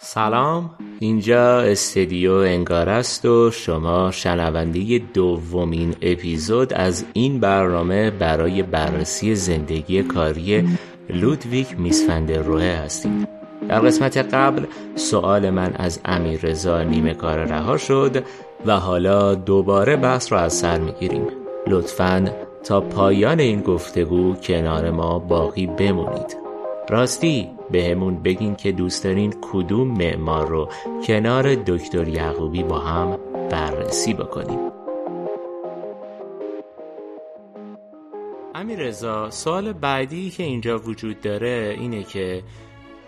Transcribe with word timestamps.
سلام. 0.00 0.70
اینجا 1.00 1.60
استدیو 1.60 2.32
انگار 2.32 2.88
است 2.88 3.24
و 3.24 3.50
شما 3.50 4.10
شنونده 4.10 4.98
دومین 5.14 5.94
اپیزود 6.02 6.72
از 6.72 7.04
این 7.12 7.40
برنامه 7.40 8.10
برای 8.10 8.62
بررسی 8.62 9.34
زندگی 9.34 10.02
کاری 10.02 10.68
لودویک 11.10 11.78
میسفندروه 11.78 12.62
هستید 12.62 13.28
در 13.68 13.80
قسمت 13.80 14.16
قبل 14.16 14.64
سوال 14.94 15.50
من 15.50 15.72
از 15.76 16.00
امیر 16.04 16.40
رضا 16.40 16.82
نیمه 16.82 17.14
کار 17.14 17.38
رها 17.38 17.76
شد 17.76 18.24
و 18.66 18.76
حالا 18.76 19.34
دوباره 19.34 19.96
بحث 19.96 20.32
را 20.32 20.40
از 20.40 20.52
سر 20.52 20.78
می‌گیریم. 20.78 21.26
لطفا 21.66 22.30
تا 22.64 22.80
پایان 22.80 23.40
این 23.40 23.60
گفتگو 23.60 24.34
کنار 24.34 24.90
ما 24.90 25.18
باقی 25.18 25.66
بمونید. 25.66 26.47
راستی 26.90 27.48
بهمون 27.70 28.22
بگین 28.22 28.56
که 28.56 28.72
دوست 28.72 29.04
دارین 29.04 29.34
کدوم 29.40 29.88
معمار 29.88 30.48
رو 30.48 30.68
کنار 31.06 31.54
دکتر 31.54 32.08
یعقوبی 32.08 32.62
با 32.62 32.78
هم 32.78 33.18
بررسی 33.50 34.14
بکنیم. 34.14 34.58
امیر 38.54 38.78
رضا 38.78 39.30
سوال 39.30 39.72
بعدی 39.72 40.30
که 40.30 40.42
اینجا 40.42 40.78
وجود 40.78 41.20
داره 41.20 41.76
اینه 41.80 42.02
که 42.02 42.42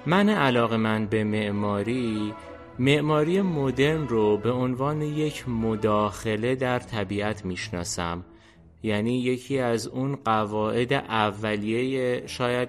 من 0.07 0.29
علاقه 0.29 0.77
من 0.77 1.07
به 1.07 1.25
معماری 1.25 2.35
معماری 2.79 3.43
مدرن 3.43 4.09
رو 4.09 4.37
به 4.37 4.51
عنوان 4.51 5.03
یک 5.03 5.49
مداخله 5.49 6.55
در 6.55 6.79
طبیعت 6.79 7.45
می‌شناسم. 7.45 8.25
یعنی 8.83 9.19
یکی 9.19 9.59
از 9.59 9.87
اون 9.87 10.17
قواعد 10.25 10.93
اولیه 10.93 12.23
شاید 12.27 12.69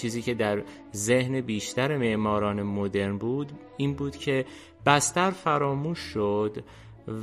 چیزی 0.00 0.22
که 0.22 0.34
در 0.34 0.62
ذهن 0.94 1.40
بیشتر 1.40 1.96
معماران 1.96 2.62
مدرن 2.62 3.18
بود 3.18 3.52
این 3.76 3.94
بود 3.94 4.16
که 4.16 4.44
بستر 4.86 5.30
فراموش 5.30 5.98
شد 5.98 6.64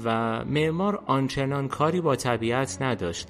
و 0.05 0.45
معمار 0.45 1.03
آنچنان 1.05 1.67
کاری 1.67 2.01
با 2.01 2.15
طبیعت 2.15 2.81
نداشت. 2.81 3.27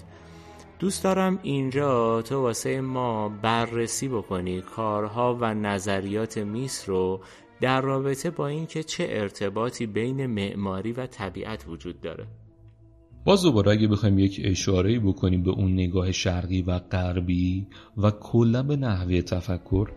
دوست 0.79 1.03
دارم 1.03 1.39
اینجا 1.43 2.21
تو 2.21 2.41
واسه 2.41 2.81
ما 2.81 3.29
بررسی 3.29 4.07
بکنی 4.07 4.61
کارها 4.61 5.37
و 5.41 5.53
نظریات 5.53 6.37
میس 6.37 6.89
رو 6.89 7.21
در 7.61 7.81
رابطه 7.81 8.29
با 8.29 8.47
اینکه 8.47 8.83
چه 8.83 9.07
ارتباطی 9.09 9.85
بین 9.85 10.25
معماری 10.25 10.91
و 10.91 11.05
طبیعت 11.05 11.65
وجود 11.67 12.01
داره. 12.01 12.27
باز 13.25 13.43
دوباره 13.43 13.71
اگه 13.71 13.87
بخوایم 13.87 14.19
یک 14.19 14.41
اشاره 14.43 14.99
بکنیم 14.99 15.43
به 15.43 15.51
اون 15.51 15.73
نگاه 15.73 16.11
شرقی 16.11 16.61
و 16.61 16.79
غربی 16.79 17.67
و 17.97 18.11
کلا 18.11 18.63
به 18.63 18.75
نحوه 18.75 19.21
تفکر 19.21 19.87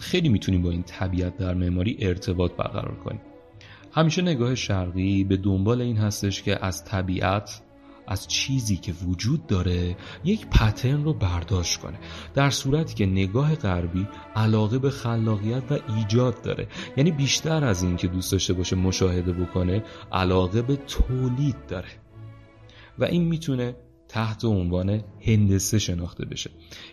خیلی 0.00 0.28
می‌تونیم 0.28 0.62
با 0.62 0.70
این 0.70 0.82
طبیعت 0.82 1.36
در 1.36 1.54
معماری 1.54 1.96
ارتباط 2.00 2.52
برقرار 2.52 2.96
کنیم. 3.04 3.20
همیشه 3.92 4.22
نگاه 4.22 4.54
شرقی 4.54 5.24
به 5.24 5.36
دنبال 5.36 5.80
این 5.80 5.96
هستش 5.96 6.42
که 6.42 6.64
از 6.64 6.84
طبیعت 6.84 7.62
از 8.06 8.28
چیزی 8.28 8.76
که 8.76 8.92
وجود 8.92 9.46
داره 9.46 9.96
یک 10.24 10.46
پترن 10.46 11.04
رو 11.04 11.14
برداشت 11.14 11.80
کنه. 11.80 11.98
در 12.34 12.50
صورتی 12.50 12.94
که 12.94 13.06
نگاه 13.06 13.54
غربی 13.54 14.08
علاقه 14.36 14.78
به 14.78 14.90
خلاقیت 14.90 15.72
و 15.72 15.78
ایجاد 15.96 16.42
داره. 16.42 16.68
یعنی 16.96 17.10
بیشتر 17.10 17.64
از 17.64 17.82
این 17.82 17.96
که 17.96 18.08
دوست 18.08 18.32
داشته 18.32 18.52
باشه 18.52 18.76
مشاهده 18.76 19.32
بکنه 19.32 19.84
علاقه 20.12 20.62
به 20.62 20.76
تولید 20.76 21.66
داره. 21.68 21.88
و 23.02 23.04
این 23.04 23.24
می‌تونه 23.24 23.76
تحت 24.08 24.44
عنوان 24.44 25.00
هندسه 25.26 25.78
شناخته 25.78 26.24
بشه. 26.24 26.50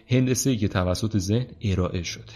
هندسه 0.07 0.49
ای 0.49 0.57
که 0.57 0.67
توسط 0.67 1.17
ذهن 1.17 1.47
ارائه 1.61 2.03
شده. 2.03 2.33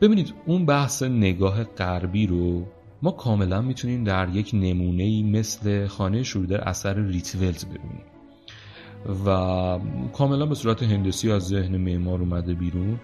ببینید 0.00 0.34
اون 0.46 0.66
بحث 0.66 1.02
نگاه 1.02 1.64
غربی 1.64 2.26
رو 2.26 2.66
ما 3.02 3.10
کاملا 3.10 3.62
می‌تونیم 3.62 4.04
در 4.04 4.28
یک 4.28 4.50
نمونه 4.54 5.02
ای 5.02 5.22
مثل 5.22 5.86
خانه 5.86 6.22
شروع 6.22 6.68
اثر 6.68 6.94
ریتولز 6.94 7.64
ببینیم. 7.64 8.04
و 9.26 9.78
کاملا 10.12 10.46
به 10.46 10.54
صورت 10.54 10.82
هندسی 10.82 11.32
از 11.32 11.42
ذهن 11.42 11.76
معمار 11.76 12.20
اومده 12.20 12.54
بیرون 12.54 13.00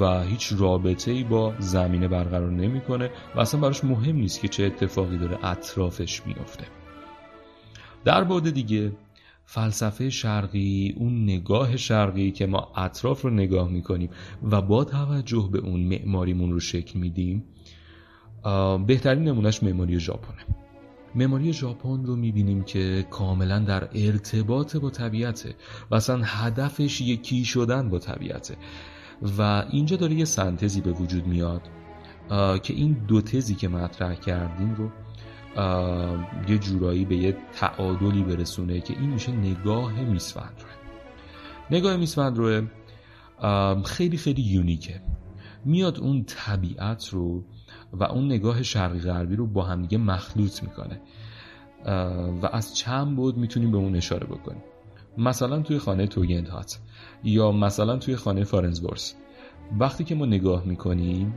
و 0.00 0.22
هیچ 0.22 0.52
رابطه 0.58 1.10
ای 1.10 1.24
با 1.24 1.54
زمینه 1.58 2.08
برقرار 2.08 2.50
نمی‌کنه 2.50 3.10
و 3.36 3.40
اصلا 3.40 3.60
براش 3.60 3.84
مهم 3.84 4.16
نیست 4.16 4.40
که 4.40 4.48
چه 4.48 4.64
اتفاقی 4.64 5.18
داره 5.18 5.46
اطرافش 5.46 6.26
میافته. 6.26 6.64
در 8.04 8.24
بعد 8.24 8.50
دیگه 8.50 8.92
فلسفه 9.44 10.10
شرقی 10.10 10.94
اون 10.98 11.22
نگاه 11.24 11.76
شرقی 11.76 12.30
که 12.30 12.46
ما 12.46 12.72
اطراف 12.76 13.22
رو 13.22 13.30
نگاه 13.30 13.68
می‌کنیم 13.68 14.10
و 14.42 14.62
با 14.62 14.84
توجه 14.84 15.48
به 15.52 15.58
اون 15.58 15.80
معماریمون 15.80 16.52
رو 16.52 16.60
شکل 16.60 16.98
میدیم 16.98 17.44
بهترین 18.86 19.24
نمونهش 19.24 19.62
معماری 19.62 20.00
ژاپنه. 20.00 20.46
معماری 21.14 21.52
ژاپن 21.52 22.04
رو 22.04 22.16
می‌بینیم 22.16 22.62
که 22.62 23.06
کاملا 23.10 23.58
در 23.58 23.88
ارتباط 23.94 24.76
با 24.76 24.90
طبیعته 24.90 25.54
و 25.90 25.94
اصلا 25.94 26.20
هدفش 26.24 27.00
یکی 27.00 27.44
شدن 27.44 27.90
با 27.90 27.98
طبیعته. 27.98 28.56
و 29.38 29.64
اینجا 29.70 29.96
داره 29.96 30.14
یه 30.14 30.24
سنتزی 30.24 30.80
به 30.80 30.92
وجود 30.92 31.26
میاد 31.26 31.62
که 32.62 32.74
این 32.74 32.92
دو 33.08 33.20
تزی 33.20 33.54
که 33.54 33.68
مطرح 33.68 34.14
کردیم 34.14 34.74
رو 34.74 34.90
یه 36.48 36.58
جورایی 36.58 37.04
به 37.04 37.16
یه 37.16 37.36
تعادلی 37.52 38.22
برسونه 38.22 38.80
که 38.80 38.94
این 39.00 39.10
میشه 39.10 39.32
نگاه 39.32 40.00
میسفند 40.00 40.62
نگاه 41.70 41.96
میسفند 41.96 42.38
روه 42.38 42.66
خیلی 43.84 44.16
خیلی 44.16 44.42
یونیکه. 44.42 45.00
میاد 45.64 45.98
اون 45.98 46.24
طبیعت 46.24 47.08
رو 47.08 47.44
و 47.92 48.04
اون 48.04 48.26
نگاه 48.26 48.62
شرقی 48.62 48.98
غربی 48.98 49.36
رو 49.36 49.46
با 49.46 49.62
همدیگه 49.62 49.98
مخلوط 49.98 50.62
می‌کنه. 50.62 51.00
و 52.42 52.48
از 52.52 52.76
چند 52.76 53.16
بود 53.16 53.36
می‌تونیم 53.36 53.70
به 53.70 53.78
اون 53.78 53.96
اشاره 53.96 54.26
بکنیم. 54.26 54.62
مثلا 55.18 55.62
توی 55.62 55.78
خانه 55.78 56.06
توگنهات 56.06 56.78
یا 57.24 57.52
مثلا 57.52 57.96
توی 57.96 58.16
خانه 58.16 58.44
فارنزورث 58.44 59.14
وقتی 59.78 60.04
که 60.04 60.14
ما 60.14 60.26
نگاه 60.26 60.64
می‌کنیم 60.64 61.34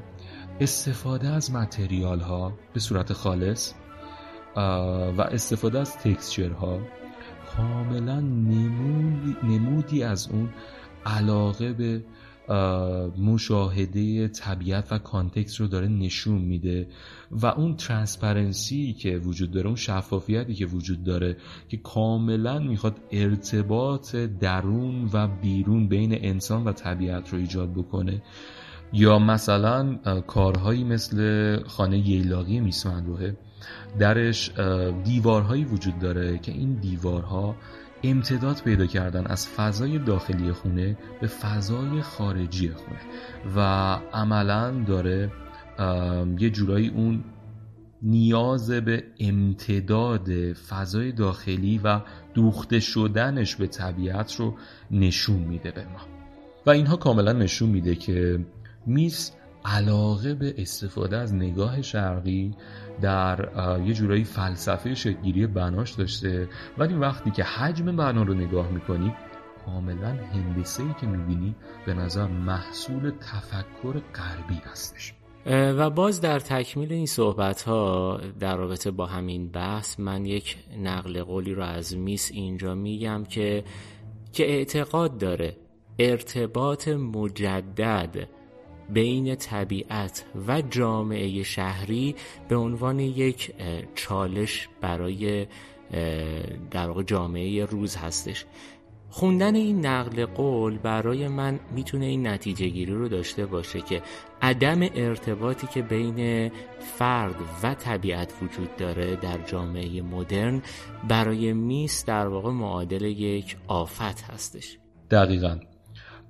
استفاده 0.60 1.28
از 1.28 1.52
material 1.52 2.20
ها 2.20 2.54
به 2.74 2.80
صورت 2.80 3.14
خالص 3.14 3.74
و 5.18 5.22
استفاده 5.22 5.80
از 5.80 5.98
texture 5.98 6.69
ها 6.70 6.80
کاملا 7.58 8.20
نمودی, 9.44 10.04
از 10.04 10.30
اون 10.32 10.50
علاقه 11.06 11.74
به 11.74 12.04
مشاهده 13.18 14.28
طبیعت 14.28 14.92
و 14.92 14.98
context 14.98 15.60
رو 15.60 15.68
داره 15.68 15.88
نشون 15.88 16.42
میده 16.42 16.88
و 17.32 17.46
اون 17.46 17.76
transparency 17.76 18.94
که 18.94 19.18
وجود 19.18 19.52
داره 19.52 19.68
اون 19.68 19.76
شفافیتی 19.76 20.54
که 20.54 20.66
وجود 20.66 21.04
داره 21.04 21.38
که 21.70 21.78
کاملا 21.78 22.60
می‌خواد 22.60 23.00
ارتباط 23.12 24.16
درون 24.16 25.10
و 25.14 25.28
بیرون 25.28 25.88
بین 25.88 26.26
انسان 26.26 26.64
و 26.64 26.72
طبیعت 26.72 27.34
رو 27.34 27.40
ایجاد 27.40 27.74
بکنه. 27.74 28.22
یا 28.94 29.20
مثلا 29.20 29.96
کارهایی 30.28 30.84
مثل 30.84 31.58
خانه 31.68 31.98
ییلاقی 32.10 32.60
میسمندوه 32.60 33.34
درش 34.00 34.52
دیوارهایی 35.04 35.66
وجود 35.66 36.00
داره 36.00 36.38
که 36.38 36.52
این 36.52 36.74
دیوارها 36.74 37.56
امتداد 38.04 38.62
پیدا 38.62 38.86
کردن 38.86 39.26
از 39.28 39.48
فضای 39.48 40.00
داخلی 40.00 40.52
خونه 40.52 40.98
به 41.22 41.28
فضای 41.28 42.02
خارجی 42.02 42.70
خونه 42.70 43.00
و 43.56 43.60
عملا 44.14 44.84
داره 44.88 45.32
یه 46.40 46.50
جورایی 46.50 46.90
اون 46.90 47.24
نیاز 48.02 48.72
به 48.72 49.04
امتداد 49.20 50.54
فضای 50.54 51.12
داخلی 51.12 51.82
و 51.84 52.02
دوخته 52.34 52.80
شدنش 52.80 53.56
به 53.56 53.68
طبیعت 53.68 54.36
رو 54.36 54.58
نشون 54.92 55.40
میده 55.40 55.72
به 55.72 55.82
ما. 55.86 56.00
و 56.66 56.70
اینها 56.70 56.96
کاملا 56.96 57.32
نشون 57.34 57.70
میده 57.70 57.96
که 57.96 58.46
میس 58.86 59.32
علاقه 59.66 60.34
به 60.34 60.56
استفاده 60.58 61.18
از 61.18 61.34
نگاه 61.34 61.82
شرقی 61.82 62.56
در 63.02 63.50
یه 63.86 63.94
جورایی 63.94 64.24
فلسفه 64.24 64.96
شکلگیری 64.96 65.48
بناش 65.48 65.92
داشته. 65.92 66.50
ولی 66.78 66.94
وقتی 66.94 67.32
که 67.32 67.44
حجم 67.44 67.96
بنا 67.96 68.24
رو 68.24 68.34
نگاه 68.34 68.70
می‌کنی 68.72 69.14
کاملا 69.66 70.18
هندسه 70.34 70.84
ای 70.84 70.90
که 71.02 71.08
می‌بینی 71.08 71.56
به 71.86 71.94
نظر 71.94 72.28
محصول 72.28 73.10
تفکر 73.10 74.00
غربی 74.16 74.62
هستش. 74.72 75.14
و 75.46 75.90
باز 75.90 76.22
در 76.22 76.40
تکمیل 76.40 76.94
این 76.94 77.06
صحبت 77.06 77.62
ها 77.62 78.20
در 78.40 78.56
رابطه 78.56 78.92
با 78.92 79.06
همین 79.06 79.50
بحث 79.50 80.00
من 80.00 80.26
یک 80.26 80.58
نقل 80.84 81.24
قولی 81.24 81.54
رو 81.54 81.64
از 81.64 81.98
میس 81.98 82.32
اینجا 82.34 82.76
میگم 82.76 83.24
که 83.24 83.64
که 84.34 84.44
اعتقاد 84.44 85.18
داره 85.18 85.58
ارتباط 86.00 86.88
مجدد 86.88 88.30
بین 88.90 89.36
طبیعت 89.36 90.26
و 90.48 90.62
جامعه 90.62 91.44
شهری 91.44 92.16
به 92.48 92.56
عنوان 92.56 93.00
یک 93.00 93.54
چالش 93.96 94.70
برای 94.82 95.48
در 96.72 96.88
واقع 96.88 97.04
جامعه 97.04 97.66
روز 97.66 97.96
هستش. 97.96 98.46
خوندن 99.10 99.56
این 99.56 99.86
نقل 99.86 100.26
قول 100.26 100.78
برای 100.78 101.28
من 101.28 101.60
می‌تونه 101.76 102.06
این 102.06 102.28
نتیجه 102.28 102.68
گیری 102.68 102.94
رو 102.94 103.08
داشته 103.08 103.46
باشه 103.46 103.82
که 103.82 104.02
عدم 104.42 104.82
ارتباطی 104.82 105.68
که 105.68 105.82
بین 105.82 106.52
فرد 106.98 107.36
و 107.64 107.74
طبیعت 107.74 108.34
وجود 108.42 108.76
داره 108.76 109.16
در 109.16 109.38
جامعه 109.46 110.02
مدرن 110.02 110.62
برای 111.08 111.54
میس 111.54 112.06
در 112.06 112.28
واقع 112.28 112.52
معادل 112.52 113.02
یک 113.02 113.58
آفت 113.68 114.22
هستش. 114.22 114.78
دقیقا. 115.12 115.60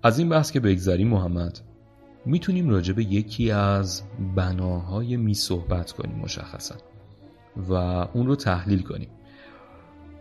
از 0.03 0.19
این 0.19 0.29
بحث 0.29 0.51
که 0.51 0.59
بگذری 0.59 1.03
محمد 1.03 1.59
می‌تونیم 2.25 2.69
راجع 2.69 2.93
به 2.93 3.03
یکی 3.03 3.51
از 3.51 4.03
بناهای 4.35 5.17
میس 5.17 5.41
صحبت 5.43 5.91
کنیم 5.91 6.15
مشخصا 6.17 6.75
و 7.69 7.73
اون 7.73 8.27
رو 8.27 8.35
تحلیل 8.35 8.81
کنیم. 8.81 9.09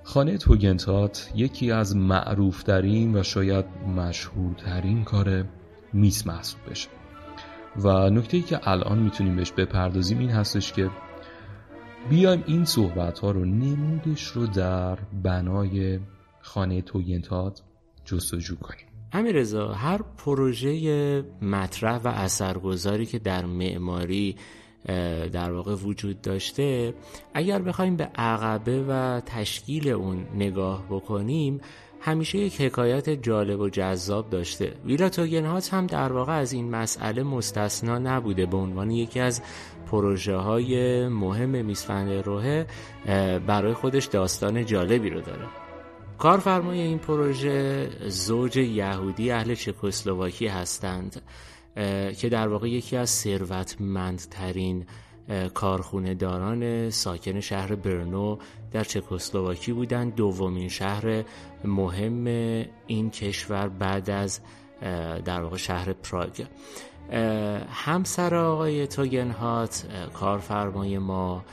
خانه 0.04 0.38
توگنتات 0.38 1.32
یکی 1.34 1.70
از 1.70 1.96
معروفترین 1.96 3.16
و 3.16 3.22
شاید 3.22 3.64
مشهورترین 3.96 5.04
کار 5.04 5.44
میس 5.92 6.26
محسوب 6.26 6.60
بشه. 6.70 6.88
و 7.76 8.10
نکته 8.10 8.36
ای 8.36 8.42
که 8.42 8.68
الان 8.68 8.98
می‌تونیم 8.98 9.36
بهش 9.36 9.52
بپردازیم 9.52 10.18
این 10.18 10.30
هستش 10.30 10.72
که 10.72 10.90
بیایم 12.10 12.44
این 12.46 12.64
صحبت 12.64 13.18
ها 13.18 13.30
رو 13.30 13.44
نمودش 13.44 14.24
رو 14.24 14.46
در 14.46 14.98
بنای 15.22 16.00
خانه 16.40 16.82
توگنتات 16.82 17.62
جستجو 18.04 18.56
کنیم. 18.56 18.91
همین 19.12 19.34
رضا 19.34 19.72
هر 19.72 20.00
پروژه 20.18 21.24
مطرح 21.42 21.96
و 21.96 22.08
اثرگذاری 22.08 23.06
که 23.06 23.18
در 23.18 23.44
معماری 23.46 24.36
در 25.32 25.52
واقع 25.52 25.74
وجود 25.74 26.20
داشته 26.20 26.94
اگر 27.34 27.62
بخوایم 27.62 27.96
به 27.96 28.04
عقبه 28.04 28.84
و 28.88 29.20
تشکیل 29.26 29.88
اون 29.88 30.26
نگاه 30.34 30.84
بکنیم 30.90 31.60
همیشه 32.00 32.38
یک 32.38 32.60
حکایت 32.60 33.10
جالب 33.10 33.60
و 33.60 33.68
جذاب 33.68 34.30
داشته. 34.30 34.72
ویلا 34.84 35.08
توگنهات 35.08 35.74
هم 35.74 35.86
در 35.86 36.12
واقع 36.12 36.32
از 36.32 36.52
این 36.52 36.70
مسئله 36.70 37.22
مستثنا 37.22 37.98
نبوده. 37.98 38.46
به 38.46 38.56
عنوان 38.56 38.90
یکی 38.90 39.20
از 39.20 39.42
پروژه 39.90 40.36
های 40.36 41.08
مهم 41.08 41.64
میسفند 41.64 42.10
روحه 42.10 42.66
برای 43.46 43.74
خودش 43.74 44.04
داستان 44.04 44.66
جالبی 44.66 45.10
رو 45.10 45.20
داره. 45.20 45.61
کارفرمای 46.22 46.80
این 46.80 46.98
پروژه 46.98 47.90
زوج 48.08 48.56
یهودی 48.56 49.30
اهل 49.30 49.54
چکسلواکی 49.54 50.46
هستند 50.46 51.22
که 52.18 52.28
در 52.30 52.48
واقع 52.48 52.68
یکی 52.68 52.96
از 52.96 53.10
ثروتمندترین 53.10 54.86
کارخونه 55.54 56.14
داران 56.14 56.90
ساکن 56.90 57.40
شهر 57.40 57.74
برنو 57.74 58.38
در 58.72 58.84
چکسلواکی 58.84 59.72
بودند. 59.72 60.14
دومین 60.14 60.68
شهر 60.68 61.24
مهم 61.64 62.26
این 62.86 63.10
کشور 63.10 63.68
بعد 63.68 64.10
از 64.10 64.40
در 65.24 65.42
واقع 65.42 65.56
شهر 65.56 65.92
پراگ. 65.92 66.44
همسر 67.70 68.34
آقای 68.34 68.86
توگنهات 68.86 69.86
کارفرمای 70.14 70.98
ما 70.98 71.44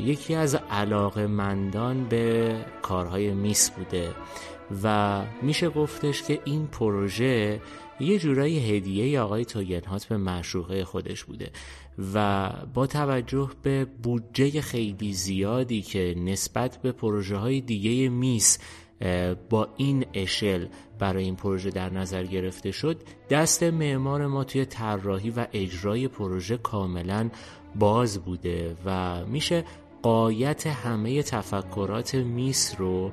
یکی 0.00 0.34
از 0.34 0.54
علاقه 0.54 1.26
مندان 1.26 2.04
به 2.04 2.56
کارهای 2.82 3.32
میس 3.32 3.70
بوده 3.70 4.14
و 4.82 5.22
میشه 5.42 5.68
گفتش 5.68 6.22
که 6.22 6.40
این 6.44 6.66
پروژه 6.66 7.60
یه 8.00 8.18
جورایی 8.18 8.76
هدیه 8.76 9.20
آقای 9.20 9.44
توگنهات 9.44 10.04
به 10.04 10.16
مشروقه 10.16 10.84
خودش 10.84 11.24
بوده 11.24 11.50
و 12.14 12.50
با 12.74 12.86
توجه 12.86 13.50
به 13.62 13.84
بودجه 13.84 14.60
خیلی 14.60 15.12
زیادی 15.12 15.82
که 15.82 16.14
نسبت 16.18 16.76
به 16.82 16.92
پروژه 16.92 17.36
های 17.36 17.60
دیگه 17.60 18.08
میس 18.08 18.58
با 19.50 19.68
این 19.76 20.06
اشل 20.14 20.66
برای 20.98 21.24
این 21.24 21.36
پروژه 21.36 21.70
در 21.70 21.92
نظر 21.92 22.24
گرفته 22.24 22.70
شد 22.70 23.02
دست 23.30 23.62
معمار 23.62 24.26
ما 24.26 24.44
توی 24.44 24.64
طراحی 24.64 25.30
و 25.30 25.46
اجرای 25.52 26.08
پروژه 26.08 26.56
کاملا 26.56 27.30
باز 27.74 28.18
بوده 28.18 28.76
و 28.84 29.24
میشه 29.26 29.64
قایت 30.02 30.66
همه 30.66 31.22
تفکرات 31.22 32.14
میس 32.14 32.74
رو 32.78 33.12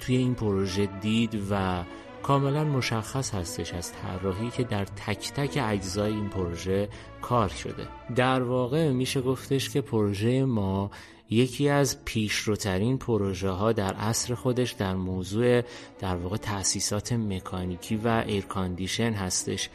توی 0.00 0.16
این 0.16 0.34
پروژه 0.34 0.86
دید 1.00 1.42
و 1.50 1.84
کاملا 2.22 2.64
مشخص 2.64 3.34
هستش 3.34 3.74
از 3.74 3.92
طراحی 3.92 4.50
که 4.50 4.64
در 4.64 4.84
تک 4.84 5.32
تک 5.32 5.58
اجزای 5.62 6.12
این 6.12 6.28
پروژه 6.28 6.88
کار 7.22 7.48
شده. 7.48 7.88
در 8.16 8.42
واقع 8.42 8.92
میشه 8.92 9.20
گفتش 9.20 9.70
که 9.70 9.80
پروژه 9.80 10.44
ما 10.44 10.90
یکی 11.30 11.68
از 11.68 12.04
پیشروترین 12.04 12.98
پروژه 12.98 13.48
ها 13.50 13.72
در 13.72 13.94
عصر 13.94 14.34
خودش 14.34 14.72
در 14.72 14.94
موضوع 14.94 15.62
در 15.98 16.16
واقع 16.16 16.36
تأسیسات 16.36 17.12
مکانیکی 17.12 17.96
و 17.96 18.24
air 18.26 18.48
condition 18.48 19.12
هستش. 19.12 19.68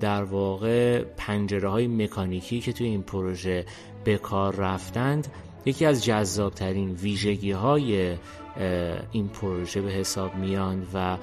در 0.00 0.22
واقع 0.22 1.02
پنجره 1.02 1.68
های 1.68 1.86
مکانیکی 1.86 2.60
که 2.60 2.72
توی 2.72 2.86
این 2.86 3.02
پروژه 3.02 3.66
به 4.04 4.18
کار 4.18 4.56
رفتند 4.56 5.28
یکی 5.66 5.84
از 5.84 6.04
جذابترین 6.04 6.90
ویژگی 6.90 7.50
های 7.50 8.16
این 9.12 9.28
پروژه 9.28 9.80
به 9.80 9.90
حساب 9.90 10.34
میان 10.34 10.86
و 10.94 11.18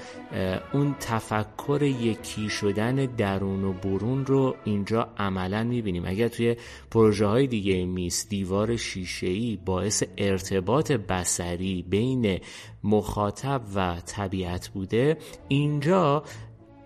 اون 0.73 0.95
تفکر 0.99 1.83
یکی 1.83 2.49
شدن 2.49 2.95
درون 2.95 3.63
و 3.63 3.73
برون 3.73 4.25
رو 4.25 4.55
اینجا 4.63 5.09
عملا 5.17 5.63
می‌بینیم. 5.63 6.03
اگر 6.05 6.27
توی 6.27 6.55
پروژه 6.91 7.25
های 7.25 7.47
دیگه 7.47 7.85
میز 7.85 8.25
دیوار 8.29 8.75
شیشه‌ای 8.75 9.59
باعث 9.65 10.03
ارتباط 10.17 10.91
بسری 10.91 11.85
بین 11.89 12.39
مخاطب 12.83 13.61
و 13.75 14.01
طبیعت 14.05 14.67
بوده 14.67 15.17
اینجا 15.47 16.23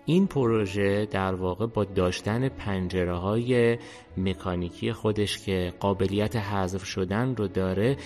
این 0.06 0.26
پروژه 0.26 1.06
در 1.06 1.34
واقع 1.34 1.66
با 1.66 1.84
داشتن 1.84 2.48
پنجره 2.48 3.14
های 3.16 3.78
مکانیکی 4.16 4.92
خودش 4.92 5.38
که 5.38 5.72
قابلیت 5.80 6.36
حذف 6.36 6.84
شدن 6.84 7.36
رو 7.36 7.48
داره 7.48 7.96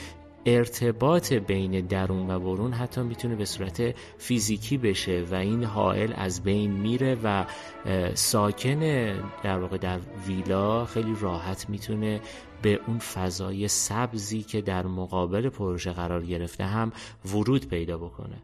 ارتباط 0.46 1.32
بین 1.32 1.86
درون 1.86 2.30
و 2.30 2.38
برون 2.38 2.72
حتی 2.72 3.00
می‌تونه 3.00 3.36
به 3.36 3.44
صورت 3.44 3.94
فیزیکی 4.18 4.78
بشه 4.78 5.24
و 5.30 5.34
این 5.34 5.64
حائل 5.64 6.12
از 6.16 6.42
بین 6.42 6.70
میره 6.70 7.16
و 7.24 7.44
ساکن 8.14 8.80
در 9.42 9.58
واقع 9.58 9.78
در 9.78 9.98
ویلا 10.26 10.84
خیلی 10.84 11.16
راحت 11.20 11.70
می‌تونه 11.70 12.20
به 12.62 12.80
اون 12.86 12.98
فضای 12.98 13.68
سبزی 13.68 14.42
که 14.42 14.60
در 14.60 14.86
مقابل 14.86 15.48
پروژه 15.48 15.92
قرار 15.92 16.22
گرفته 16.22 16.64
هم 16.64 16.92
ورود 17.34 17.68
پیدا 17.68 17.98
بکنه. 17.98 18.36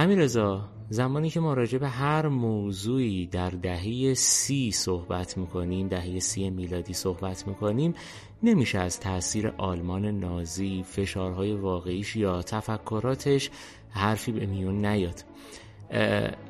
امیر 0.00 0.18
رضا 0.18 0.68
زمانی 0.90 1.30
که 1.30 1.40
ما 1.40 1.54
راجع 1.54 1.78
به 1.78 1.88
هر 1.88 2.28
موضوعی 2.28 3.26
در 3.26 3.50
دهه 3.50 4.14
سی 4.14 4.70
صحبت 4.70 5.38
می‌کنیم 5.38 5.88
دهه 5.88 6.18
سی 6.18 6.50
میلادی 6.50 6.92
صحبت 6.92 7.48
می‌کنیم 7.48 7.94
نمیشه 8.42 8.78
از 8.78 9.00
تاثیر 9.00 9.52
آلمان 9.58 10.04
نازی 10.04 10.82
فشارهای 10.82 11.52
واقعیش 11.52 12.16
یا 12.16 12.42
تفکراتش 12.42 13.50
حرفی 13.90 14.32
به 14.32 14.46
میون 14.46 14.86
نیاد. 14.86 15.24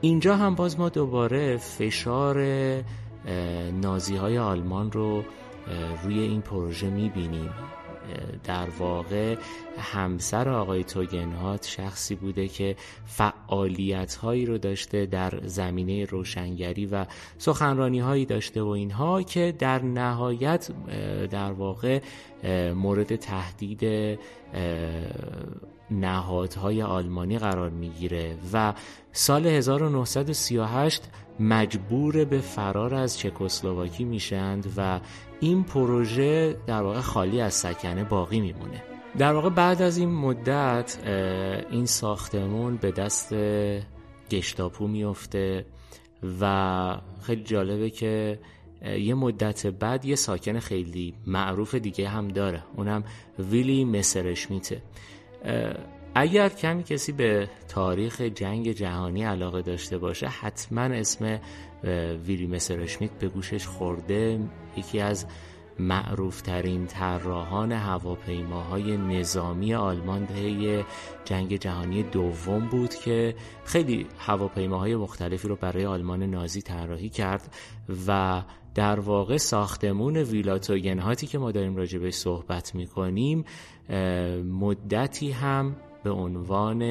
اینجا 0.01 0.37
هم 0.37 0.55
باز 0.55 0.81
ما 0.81 0.89
دوباره 0.89 1.57
فشار 1.57 2.43
نازی 3.83 4.17
های 4.17 4.39
آلمان 4.39 4.93
رو 4.93 5.25
روی 6.05 6.19
این 6.19 6.41
پروژه 6.41 6.91
می‌بینیم. 6.91 7.51
در 8.45 8.67
واقع 8.79 9.37
همسر 9.79 10.49
آقای 10.49 10.85
توگنهات 10.85 11.67
شخصی 11.67 12.15
بوده 12.15 12.49
که 12.49 12.77
فعالیت 13.07 14.15
هایی 14.15 14.47
رو 14.47 14.59
داشته 14.59 15.07
در 15.07 15.41
زمینه 15.45 16.05
روشنگری 16.05 16.87
و 16.87 17.07
سخنرانی 17.39 17.99
هایی 17.99 18.27
داشته 18.27 18.63
و 18.63 18.69
اینها 18.69 19.23
که 19.23 19.55
در 19.59 19.83
نهایت 19.83 20.71
در 21.31 21.53
واقع 21.53 22.01
مورد 22.75 23.17
تهدید 23.17 24.19
نهادهای 25.91 26.83
آلمانی 26.83 27.39
قرار 27.39 27.71
می‌گیره 27.71 28.37
و 28.53 28.75
سال 29.13 29.47
1938 29.47 31.03
مجبور 31.41 32.25
به 32.25 32.39
فرار 32.39 32.95
از 32.95 33.19
چکسلواکی 33.19 34.05
میشند 34.05 34.73
و 34.77 35.01
این 35.41 35.65
پروژه 35.65 36.57
در 36.67 36.83
واقع 36.83 37.01
خالی 37.01 37.41
از 37.41 37.55
سکنه 37.55 38.05
باقی 38.05 38.41
میمونه. 38.41 38.83
در 39.19 39.33
واقع 39.33 39.49
بعد 39.49 39.83
از 39.83 39.99
این 39.99 40.09
مدت 40.09 40.99
این 41.71 41.87
ساختمون 41.87 42.77
به 42.77 42.91
دست 42.91 43.35
گشتاپو 44.31 44.87
میفته 44.87 45.67
و 46.41 46.97
خیلی 47.23 47.43
جالبه 47.43 47.91
که 47.91 48.39
یه 48.83 49.15
مدت 49.15 49.67
بعد 49.67 50.05
یه 50.05 50.15
ساکن 50.15 50.59
خیلی 50.59 51.15
معروف 51.27 51.75
دیگه 51.75 52.09
هم 52.09 52.29
داره 52.29 52.63
اونم 52.77 53.05
ویلی 53.39 53.85
مسرشمیته. 53.85 54.83
اگر 56.15 56.49
کمی 56.49 56.83
کسی 56.83 57.13
به 57.13 57.49
تاریخ 57.69 58.21
جنگ 58.21 58.73
جهانی 58.73 59.25
علاقه 59.25 59.63
داشته 59.63 59.99
باشه 59.99 60.27
حتما 60.27 60.81
اسم 60.81 61.41
ویلی 62.27 62.47
مسرشمیت 62.47 63.11
به 63.11 63.29
گوشش 63.29 63.67
خورده. 63.67 64.41
یکی 64.77 65.01
از 65.01 65.27
معروفترین 65.79 66.87
طراحان 66.87 67.73
هواپیماهای 67.73 68.97
نظامی 68.97 69.75
آلمان 69.75 70.27
طی 70.27 70.85
جنگ 71.25 71.57
جهانی 71.57 72.03
دوم 72.03 72.69
بود 72.69 72.95
که 72.95 73.35
خیلی 73.65 74.07
هواپیماهای 74.19 74.97
مختلفی 74.97 75.49
رو 75.49 75.57
برای 75.57 75.87
آلمان 75.87 76.23
نازی 76.23 76.63
طراحی 76.63 77.09
کرد 77.09 77.55
و 78.07 78.43
در 78.75 79.01
واقع 79.01 79.37
ساختمون 79.37 80.17
ویلاتوگنهاتی 80.17 81.27
که 81.27 81.39
ما 81.39 81.53
داریم 81.53 81.75
به 81.75 82.11
صحبت 82.11 82.75
می‌کنیم 82.75 83.45
مدتی 84.45 85.31
هم 85.31 85.77
به 86.03 86.11
عنوان 86.11 86.83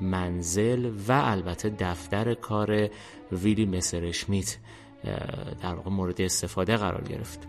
منزل 0.00 0.90
و 1.08 1.12
البته 1.12 1.70
دفتر 1.78 2.34
کار 2.34 2.88
ویلی 3.32 3.66
مسرشمیت 3.66 4.56
در 5.62 5.74
واقع 5.74 5.90
مورد 5.90 6.20
استفاده 6.20 6.76
قرار 6.76 7.04
گرفت. 7.04 7.48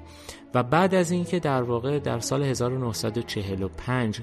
و 0.53 0.63
بعد 0.63 0.95
از 0.95 1.11
اینکه 1.11 1.39
در 1.39 1.63
واقع 1.63 1.99
در 1.99 2.19
سال 2.19 2.43
1945 2.43 4.21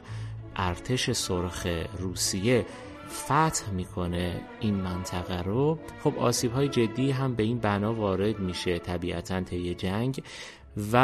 ارتش 0.57 1.11
سرخ 1.11 1.67
روسیه 1.99 2.67
فتح 3.11 3.71
می‌کنه 3.71 4.41
این 4.61 4.75
منطقه 4.75 5.43
رو. 5.43 5.79
خب 6.05 6.19
آسیب 6.19 6.53
های 6.53 6.69
جدی 6.69 7.11
هم 7.11 7.35
به 7.35 7.43
این 7.43 7.59
بنا 7.59 7.95
وارد 7.95 8.39
میشه 8.39 8.79
طبیعتا 8.79 9.41
طی 9.41 9.75
جنگ 9.75 10.23
و 10.93 10.97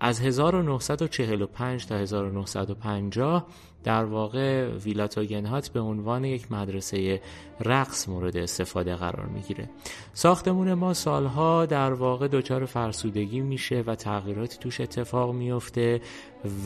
از 0.00 0.20
1945 0.20 1.86
تا 1.86 1.94
1950 1.96 3.46
در 3.84 4.04
واقع 4.04 4.68
ویلا 4.68 5.06
توگنهات 5.06 5.68
به 5.68 5.80
عنوان 5.80 6.24
یک 6.24 6.52
مدرسه 6.52 7.20
رقص 7.60 8.08
مورد 8.08 8.36
استفاده 8.36 8.94
قرار 8.94 9.26
می‌گیره. 9.26 9.70
ساختمون 10.12 10.74
ما 10.74 10.94
سالها 10.94 11.66
در 11.66 11.92
واقع 11.92 12.28
دچار 12.28 12.64
فرسودگی 12.64 13.40
میشه 13.40 13.84
و 13.86 13.94
تغییراتی 13.94 14.58
توش 14.58 14.80
اتفاق 14.80 15.34
میفته 15.34 16.00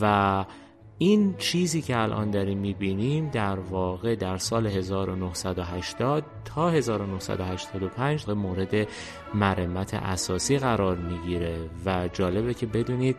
و 0.01 0.45
این 1.01 1.35
چیزی 1.37 1.81
که 1.81 1.97
الان 1.97 2.31
داریم 2.31 2.57
می‌بینیم 2.57 3.29
در 3.29 3.59
واقع 3.59 4.15
در 4.15 4.37
سال 4.37 4.67
1980 4.67 6.23
تا 6.45 6.69
1985 6.69 8.29
مورد 8.29 8.87
مرمت 9.33 9.93
اساسی 9.93 10.57
قرار 10.57 10.97
می‌گیره 10.97 11.69
و 11.85 12.09
جالبه 12.13 12.53
که 12.53 12.65
بدونید 12.65 13.15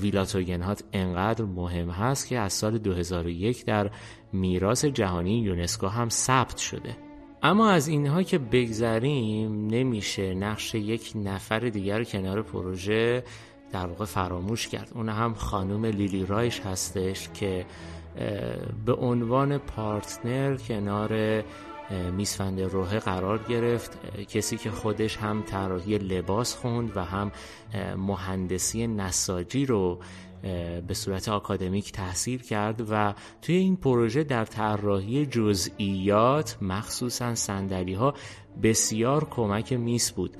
ویلا 0.00 0.24
توگنهات 0.24 0.84
انقدر 0.92 1.44
مهم 1.44 1.90
هست 1.90 2.28
که 2.28 2.38
از 2.38 2.52
سال 2.52 2.78
2001 2.78 3.64
در 3.64 3.90
میراث 4.32 4.84
جهانی 4.84 5.38
یونسکو 5.38 5.86
هم 5.86 6.08
ثبت 6.08 6.56
شده. 6.56 6.96
اما 7.42 7.70
از 7.70 7.88
اینها 7.88 8.22
که 8.22 8.38
بگذریم 8.38 9.66
نمیشه 9.66 10.34
نقش 10.34 10.74
یک 10.74 11.12
نفر 11.16 11.58
دیگر 11.58 12.04
کنار 12.04 12.42
پروژه 12.42 13.24
در 13.74 13.86
واقع 13.86 14.04
فراموش 14.04 14.68
کرد. 14.68 14.90
اون 14.94 15.08
هم 15.08 15.34
خانم 15.34 15.84
لیلی 15.84 16.26
رایش 16.26 16.60
هستش 16.60 17.28
که 17.34 17.66
به 18.86 18.92
عنوان 18.92 19.58
پارتنر 19.58 20.56
کنار 20.56 21.42
میسفند 22.16 22.60
روحه 22.60 22.98
قرار 22.98 23.38
گرفت. 23.38 23.98
کسی 24.28 24.56
که 24.56 24.70
خودش 24.70 25.16
هم 25.16 25.42
طراحی 25.42 25.98
لباس 25.98 26.56
خوند 26.56 26.96
و 26.96 27.04
هم 27.04 27.32
مهندسی 27.96 28.86
نساجی 28.86 29.66
رو 29.66 29.98
به 30.86 30.94
صورت 30.94 31.28
آکادمیک 31.28 31.92
تحصیل 31.92 32.42
کرد 32.42 32.86
و 32.90 33.14
توی 33.42 33.54
این 33.54 33.76
پروژه 33.76 34.24
در 34.24 34.44
طراحی 34.44 35.26
جزئیات 35.26 36.58
مخصوصا 36.62 37.34
سندلی 37.34 37.94
ها 37.94 38.14
بسیار 38.62 39.24
کمک 39.24 39.72
میس 39.72 40.12
بود. 40.12 40.36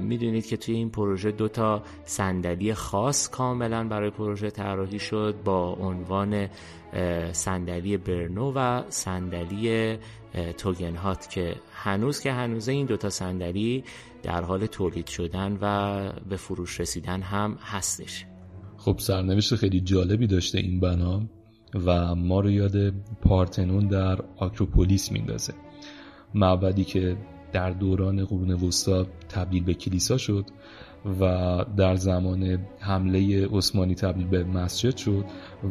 می‌دونید 0.00 0.46
که 0.46 0.56
توی 0.56 0.74
این 0.74 0.90
پروژه 0.90 1.30
دو 1.30 1.48
تا 1.48 1.82
صندلی 2.04 2.74
خاص 2.74 3.28
کاملا 3.28 3.88
برای 3.88 4.10
پروژه 4.10 4.50
طراحی 4.50 4.98
شد 4.98 5.34
با 5.44 5.72
عنوان 5.72 6.48
صندلی 7.32 7.96
برنو 7.96 8.52
و 8.56 8.82
صندلی 8.88 9.98
توگنهات 10.58 11.30
که 11.30 11.56
هنوز 11.72 12.20
که 12.20 12.32
هنوزه 12.32 12.72
این 12.72 12.86
دوتا 12.86 13.10
صندلی 13.10 13.84
در 14.22 14.42
حال 14.42 14.66
تولید 14.66 15.06
شدن 15.06 15.58
و 15.60 16.12
به 16.28 16.36
فروش 16.36 16.80
رسیدن 16.80 17.22
هم 17.22 17.58
هستش. 17.62 18.26
خب 18.86 18.98
سرنوشت 18.98 19.54
خیلی 19.54 19.80
جالبی 19.80 20.26
داشته 20.26 20.58
این 20.58 20.80
بنا 20.80 21.22
و 21.86 22.14
ما 22.14 22.40
رو 22.40 22.50
یاد 22.50 22.90
پارتنون 23.22 23.88
در 23.88 24.18
آکروپولیس 24.36 25.12
میندازه. 25.12 25.54
معبدی 26.34 26.84
که 26.84 27.16
در 27.52 27.70
دوران 27.70 28.24
قرون 28.24 28.50
وسطا 28.50 29.06
تبدیل 29.28 29.64
به 29.64 29.74
کلیسا 29.74 30.16
شد 30.16 30.44
و 31.20 31.64
در 31.76 31.96
زمان 31.96 32.58
حمله 32.80 33.48
عثمانی 33.52 33.94
تبدیل 33.94 34.26
به 34.26 34.44
مسجد 34.44 34.96
شد 34.96 35.24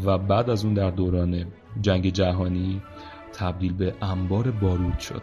و 0.06 0.18
بعد 0.18 0.50
از 0.50 0.66
اون 0.66 0.74
در 0.74 0.92
دوران 0.92 1.46
جنگ 1.82 2.10
جهانی 2.10 2.82
تبدیل 3.34 3.74
به 3.74 3.94
انبار 4.02 4.52
بارود 4.52 5.00
شد. 5.00 5.22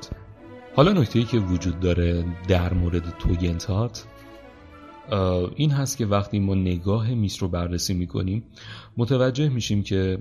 حالا 0.77 0.93
نکته 0.93 1.23
که 1.23 1.39
وجود 1.39 1.81
داره 1.81 2.25
در 2.49 2.75
مورد 2.75 3.19
توگنهات 3.19 4.07
این 5.57 5.71
هست 5.71 5.97
که 5.97 6.07
وقتی 6.07 6.39
ما 6.39 6.55
نگاه 6.55 7.15
میس 7.15 7.43
رو 7.43 7.49
بررسی 7.49 7.95
می‌کنیم 7.95 8.45
متوجه 8.97 9.49
میشیم 9.49 9.83
که 9.83 10.19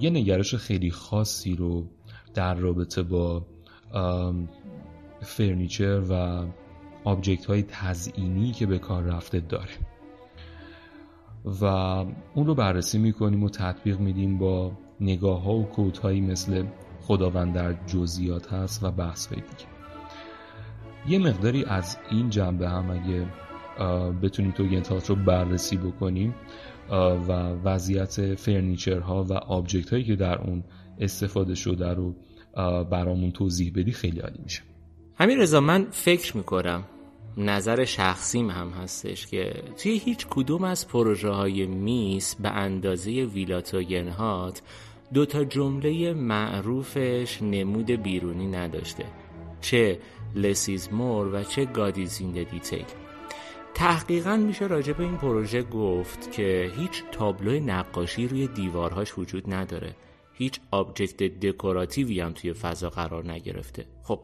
یه 0.00 0.10
نگرش 0.10 0.54
خیلی 0.54 0.90
خاصی 0.90 1.54
رو 1.54 1.86
در 2.34 2.54
رابطه 2.54 3.02
با 3.02 3.46
furniture 5.22 6.00
و 6.10 6.44
object 7.04 7.46
های 7.46 7.62
تزئینی 7.62 8.52
که 8.52 8.66
به 8.66 8.78
کار 8.78 9.02
رفته 9.02 9.40
داره. 9.40 9.72
و 11.60 11.64
اون 12.34 12.46
رو 12.46 12.54
بررسی 12.54 12.98
می‌کنیم 12.98 13.42
و 13.42 13.48
تطبیق 13.48 14.00
میدیم 14.00 14.38
با 14.38 14.72
نگاه 15.00 15.42
ها 15.42 15.54
و 15.54 15.64
quote 15.64 15.96
هایی 15.96 16.20
مثل 16.20 16.64
خداوند 17.00 17.54
در 17.54 17.86
جزئیات 17.86 18.52
هست 18.52 18.84
و 18.84 18.90
بحث 18.90 19.26
های 19.26 19.36
دیگه. 19.36 19.79
یه 21.08 21.18
مقداری 21.18 21.64
از 21.64 21.96
این 22.10 22.30
جنبه 22.30 22.68
هم 22.68 22.90
اگه 22.90 23.26
بتونیم 24.22 24.52
توگنهات 24.52 25.10
رو 25.10 25.16
بررسی 25.16 25.76
بکنیم 25.76 26.34
و 27.28 27.32
وضعیت 27.64 28.34
furniture 28.34 29.15
ها 29.15 29.24
و 29.24 29.32
object 29.32 29.90
هایی 29.90 30.04
که 30.04 30.16
در 30.16 30.38
اون 30.38 30.64
استفاده 30.98 31.54
شده 31.54 31.94
رو 31.94 32.14
برامون 32.90 33.30
توضیح 33.30 33.72
بدی 33.76 33.92
خیلی 33.92 34.20
عالی 34.20 34.40
میشه. 34.42 34.62
همین 35.18 35.38
رضا 35.38 35.60
من 35.60 35.86
فکر 35.90 36.36
می‌کنم 36.36 36.84
نظر 37.36 37.84
شخصیم 37.84 38.50
هم 38.50 38.68
هستش 38.68 39.26
که 39.26 39.52
توی 39.82 39.98
هیچ 39.98 40.26
کدوم 40.30 40.64
از 40.64 40.88
پروژه 40.88 41.28
های 41.28 41.66
میس 41.66 42.34
به 42.34 42.48
اندازه 42.48 43.10
ویلا 43.10 43.61
توگنهات 43.61 44.62
دو 45.14 45.26
تا 45.26 45.44
جمله 45.44 46.12
معروفش 46.14 47.42
نمود 47.42 47.90
بیرونی 47.90 48.46
نداشته. 48.46 49.04
چه 49.60 49.98
less 50.34 50.73
is 50.73 50.92
more 50.92 51.34
و 51.34 51.44
چه 51.44 51.64
God 51.64 51.96
is 51.96 52.18
detail 52.18 52.84
تحقیقا 53.74 54.36
میشه 54.36 54.66
راجع 54.66 54.92
به 54.92 55.04
این 55.04 55.16
پروژه 55.16 55.62
گفت 55.62 56.32
که 56.32 56.72
هیچ 56.76 57.02
تابلو 57.12 57.60
نقاشی 57.60 58.28
روی 58.28 58.46
دیوارهاش 58.46 59.18
وجود 59.18 59.54
نداره. 59.54 59.96
هیچ 60.32 60.60
object 60.70 61.22
دکوراتیوی 61.22 62.20
هم 62.20 62.32
توی 62.32 62.52
فضا 62.52 62.90
قرار 62.90 63.32
نگرفته. 63.32 63.86
خب 64.02 64.20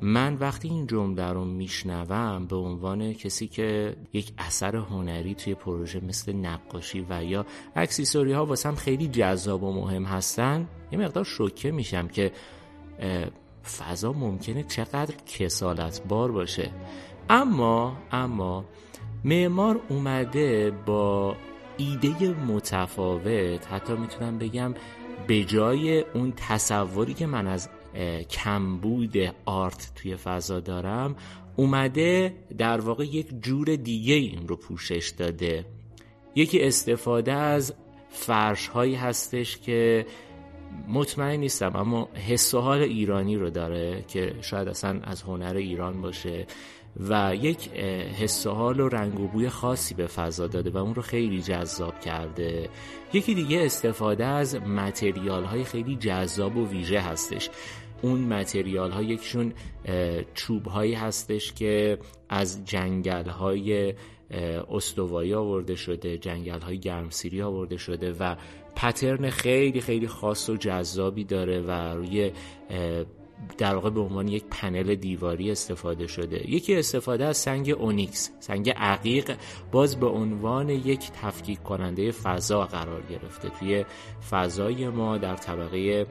من 0.00 0.34
وقتی 0.34 0.68
این 0.68 0.86
جمله 0.86 1.32
رو 1.32 1.44
میشنوم 1.44 2.46
به 2.46 2.56
عنوان 2.56 3.12
کسی 3.12 3.46
که 3.46 3.96
یک 4.12 4.32
اثر 4.38 4.76
هنری 4.76 5.34
توی 5.34 5.54
پروژه 5.54 6.00
مثل 6.00 6.32
نقاشی 6.32 7.06
و 7.10 7.24
یا 7.24 7.46
اکسیسوری 7.76 8.32
ها 8.32 8.46
واسم 8.46 8.74
خیلی 8.74 9.08
جذاب 9.08 9.62
و 9.62 9.72
مهم 9.72 10.04
هستن 10.04 10.68
یه 10.92 10.98
مقدار 10.98 11.24
شوکه 11.24 11.70
میشم 11.70 12.08
که 12.08 12.32
فضا 13.64 14.12
ممکنه 14.12 14.62
چقدر 14.62 15.14
کسالت 15.26 16.02
بار 16.08 16.32
باشه. 16.32 16.70
اما 17.30 17.96
اما 18.12 18.64
معمار 19.24 19.80
اومده 19.88 20.70
با 20.86 21.36
ایده 21.76 22.28
متفاوت. 22.28 23.66
حتی 23.72 23.92
می‌تونم 23.92 24.38
بگم 24.38 24.74
به 25.26 25.44
جای 25.44 26.00
اون 26.00 26.32
تصوری 26.36 27.14
که 27.14 27.26
من 27.26 27.46
از 27.46 27.68
کمبود 28.30 29.16
آرت 29.44 29.92
توی 29.94 30.16
فضا 30.16 30.60
دارم 30.60 31.16
اومده 31.56 32.34
در 32.58 32.80
واقع 32.80 33.04
یک 33.04 33.28
جور 33.40 33.76
دیگه 33.76 34.14
این 34.14 34.48
رو 34.48 34.56
پوشش 34.56 35.08
داده. 35.18 35.64
یکی 36.34 36.60
استفاده 36.60 37.32
از 37.32 37.74
فرش 38.10 38.68
هایی 38.68 38.94
هستش 38.94 39.56
که 39.56 40.06
مطمئن 40.88 41.40
نیستم 41.40 41.76
اما 41.76 42.08
حس 42.28 42.54
و 42.54 42.60
حال 42.60 42.82
ایرانی 42.82 43.36
رو 43.36 43.50
داره 43.50 44.04
که 44.08 44.34
شاید 44.40 44.68
اصلا 44.68 45.00
از 45.02 45.22
هنر 45.22 45.54
ایران 45.56 46.02
باشه 46.02 46.46
و 47.08 47.36
یک 47.36 47.68
حس 48.20 48.46
و 48.46 48.50
حال 48.50 48.80
و 48.80 48.88
رنگ 48.88 49.20
و 49.20 49.28
بوی 49.28 49.48
خاصی 49.48 49.94
به 49.94 50.06
فضا 50.06 50.46
داده 50.46 50.70
و 50.70 50.76
اون 50.76 50.94
رو 50.94 51.02
خیلی 51.02 51.42
جذاب 51.42 52.00
کرده. 52.00 52.68
یکی 53.12 53.34
دیگه 53.34 53.64
استفاده 53.64 54.24
از 54.24 54.54
متریال 54.54 55.44
های 55.44 55.64
خیلی 55.64 55.96
جذاب 55.96 56.56
و 56.56 56.68
ویژه 56.68 57.00
هستش. 57.00 57.50
اون 58.02 58.20
متریال 58.20 58.90
ها 58.90 59.02
یکشون 59.02 59.52
چوب 60.34 60.66
هایی 60.66 60.94
هستش 60.94 61.52
که 61.52 61.98
از 62.28 62.64
جنگل 62.64 63.28
های 63.28 63.94
استوایی 64.70 65.34
آورده 65.34 65.74
شده 65.74 66.18
جنگل 66.18 66.60
های 66.60 66.78
گرمسیری 66.78 67.42
آورده 67.42 67.76
شده 67.76 68.12
و 68.12 68.36
پترن 68.76 69.30
خیلی 69.30 69.80
خیلی 69.80 70.08
خاص 70.08 70.48
و 70.50 70.56
جذابی 70.56 71.24
داره 71.24 71.60
و 71.60 71.70
روی 71.70 72.32
در 73.58 73.74
واقع 73.74 73.90
به 73.90 74.00
عنوان 74.00 74.28
یک 74.28 74.44
پنل 74.50 74.94
دیواری 74.94 75.50
استفاده 75.50 76.06
شده. 76.06 76.50
یکی 76.50 76.76
استفاده 76.76 77.24
از 77.24 77.36
سنگ 77.36 77.70
اونیکس 77.78 78.30
سنگ 78.40 78.70
عقیق 78.70 79.36
باز 79.72 80.00
به 80.00 80.06
عنوان 80.06 80.68
یک 80.68 81.10
تفکیک 81.10 81.62
کننده 81.62 82.10
فضا 82.10 82.64
قرار 82.66 83.02
گرفته 83.10 83.48
توی 83.48 83.84
فضای 84.30 84.88
ما 84.88 85.18
در 85.18 85.36
طبقه 85.36 86.06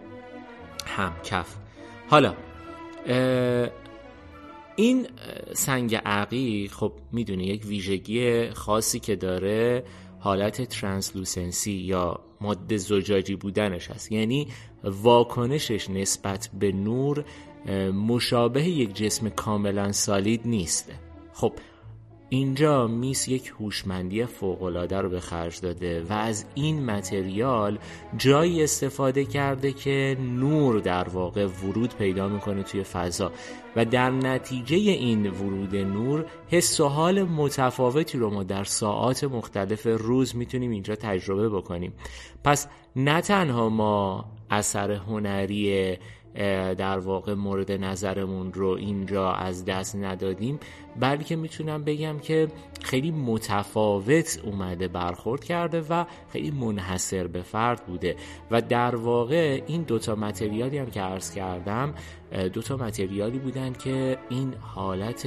همکف. 0.85 1.55
حالا 2.09 2.33
این 4.75 5.07
سنگ 5.53 5.95
عقیق 5.95 6.71
خب 6.71 6.91
می‌دونی 7.11 7.43
یک 7.43 7.65
ویژگی 7.65 8.49
خاصی 8.49 8.99
که 8.99 9.15
داره 9.15 9.83
حالت 10.19 10.61
ترانسلوسنسی 10.61 11.71
یا 11.71 12.19
ماده 12.41 12.77
زجاجی 12.77 13.35
بودنش 13.35 13.91
هست. 13.91 14.11
یعنی 14.11 14.47
واکنشش 14.83 15.89
نسبت 15.89 16.49
به 16.59 16.71
نور 16.71 17.25
مشابه 17.91 18.63
یک 18.63 18.95
جسم 18.95 19.29
کاملا 19.29 19.91
سالید 19.91 20.41
نیسته 20.45 20.93
خب 21.33 21.53
اینجا 22.29 22.87
میس 22.87 23.27
یک 23.27 23.53
هوشمندی 23.59 24.25
فوقالعاده 24.25 25.01
رو 25.01 25.09
به 25.09 25.19
خرج 25.19 25.61
داده 25.61 26.03
و 26.09 26.13
از 26.13 26.45
این 26.55 26.85
متریال 26.85 27.77
جایی 28.17 28.63
استفاده 28.63 29.25
کرده 29.25 29.73
که 29.73 30.17
نور 30.19 30.79
در 30.79 31.09
واقع 31.09 31.45
ورود 31.45 31.95
پیدا 31.95 32.27
می‌کنه 32.27 32.63
توی 32.63 32.83
فضا. 32.83 33.31
و 33.75 33.85
در 33.85 34.09
نتیجه 34.09 34.75
این 34.77 35.29
ورود 35.29 35.75
نور 35.75 36.25
حس 36.47 36.79
و 36.79 36.87
حال 36.87 37.23
متفاوتی 37.23 38.17
رو 38.17 38.29
ما 38.29 38.43
در 38.43 38.63
ساعات 38.63 39.23
مختلف 39.23 39.87
روز 39.87 40.35
می‌تونیم 40.35 40.71
اینجا 40.71 40.95
تجربه 40.95 41.49
بکنیم. 41.49 41.93
پس 42.43 42.67
نه 42.95 43.21
تنها 43.21 43.69
ما 43.69 44.25
اثر 44.49 44.91
هنری 44.91 45.97
در 46.77 46.99
واقع 46.99 47.33
مورد 47.33 47.71
نظرمون 47.71 48.53
رو 48.53 48.67
اینجا 48.67 49.31
از 49.31 49.65
دست 49.65 49.95
ندادیم 49.95 50.59
بلکه 50.99 51.35
می‌تونم 51.35 51.83
بگم 51.83 52.19
که 52.19 52.47
خیلی 52.81 53.11
متفاوت 53.11 54.39
اومده 54.43 54.87
برخورد 54.87 55.43
کرده 55.43 55.81
و 55.89 56.05
خیلی 56.31 56.51
منحصر 56.51 57.27
به 57.27 57.41
فرد 57.41 57.85
بوده. 57.85 58.15
و 58.51 58.61
در 58.61 58.95
واقع 58.95 59.61
این 59.67 59.83
دوتا 59.83 60.15
متریالی 60.15 60.77
هم 60.77 60.89
که 60.89 61.01
عرض 61.01 61.33
کردم 61.33 61.93
دوتا 62.53 62.77
متریالی 62.77 63.39
بودن 63.39 63.73
که 63.73 64.17
این 64.29 64.53
حالت 64.59 65.25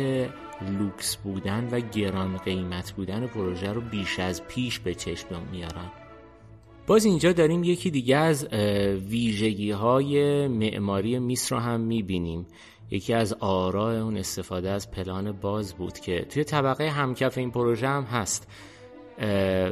لوکس 0.78 1.16
بودن 1.16 1.68
و 1.72 1.80
گران 1.80 2.36
قیمت 2.36 2.92
بودن 2.92 3.26
پروژه 3.26 3.72
رو 3.72 3.80
بیش 3.80 4.18
از 4.18 4.42
پیش 4.42 4.78
به 4.78 4.94
چشم 4.94 5.42
میارن. 5.52 6.01
باز 6.86 7.04
اینجا 7.04 7.32
داریم 7.32 7.64
یکی 7.64 7.90
دیگه 7.90 8.16
از 8.16 8.44
ویژگی 9.08 9.70
های 9.70 10.48
معماری 10.48 11.18
میس 11.18 11.52
رو 11.52 11.58
هم 11.58 11.80
می‌بینیم. 11.80 12.46
یکی 12.90 13.12
از 13.12 13.32
آراء 13.32 14.02
اون 14.02 14.16
استفاده 14.16 14.70
از 14.70 14.90
پلان 14.90 15.32
باز 15.32 15.74
بود 15.74 15.98
که 15.98 16.26
توی 16.30 16.44
طبقه 16.44 16.88
همکف 16.88 17.38
این 17.38 17.50
پروژه 17.50 17.88
هم 17.88 18.02
هست. 18.02 18.48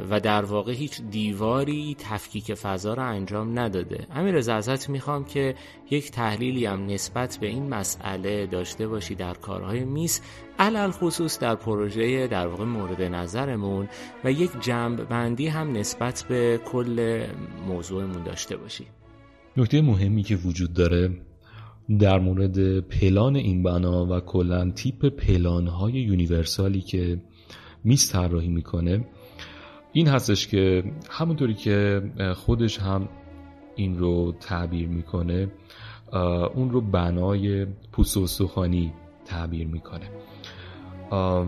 و 0.09 0.19
در 0.19 0.45
واقع 0.45 0.73
هیچ 0.73 1.01
دیواری 1.01 1.95
تفکیک 1.99 2.53
فضا 2.53 2.93
رو 2.93 3.03
انجام 3.03 3.59
نداده. 3.59 4.07
امیر 4.15 4.35
ازت 4.37 4.89
می‌خوام 4.89 5.25
که 5.25 5.55
یک 5.89 6.11
تحلیلی 6.11 6.65
هم 6.65 6.85
نسبت 6.85 7.37
به 7.41 7.47
این 7.47 7.69
مسئله 7.69 8.47
داشته 8.47 8.87
باشی 8.87 9.15
در 9.15 9.33
کارهای 9.33 9.85
میس 9.85 10.21
علل 10.59 10.91
خصوص 10.91 11.39
در 11.39 11.55
پروژه 11.55 12.27
در 12.27 12.47
واقع 12.47 12.65
مورد 12.65 13.01
نظرمون 13.01 13.87
و 14.23 14.31
یک 14.31 14.51
جنب 14.61 15.09
بندی 15.09 15.47
هم 15.47 15.71
نسبت 15.71 16.25
به 16.29 16.59
کل 16.65 17.25
موضوعمون 17.67 18.23
داشته 18.23 18.57
باشی. 18.57 18.85
نکته 19.57 19.81
مهمی 19.81 20.23
که 20.23 20.35
وجود 20.35 20.73
داره 20.73 21.09
در 21.99 22.19
مورد 22.19 22.79
پلان 22.79 23.35
این 23.35 23.63
بنا 23.63 24.05
و 24.05 24.19
کلا 24.19 24.71
تیپ 24.71 25.05
پلان 25.05 25.67
های 25.67 25.93
یونیورسالی 25.93 26.81
که 26.81 27.21
میز 27.83 28.11
طراحی 28.11 28.49
می‌کنه 28.49 29.05
این 29.93 30.07
هستش 30.07 30.47
که 30.47 30.83
همونطوری 31.09 31.53
که 31.53 32.01
خودش 32.35 32.79
هم 32.79 33.09
این 33.75 33.99
رو 33.99 34.31
تعبیر 34.39 34.87
می‌کنه 34.87 35.51
اون 36.55 36.69
رو 36.69 36.81
بنای 36.81 37.65
پوست 37.65 38.17
و 38.17 38.27
سخانی 38.27 38.93
تعبیر 39.25 39.67
می‌کنه. 39.67 40.09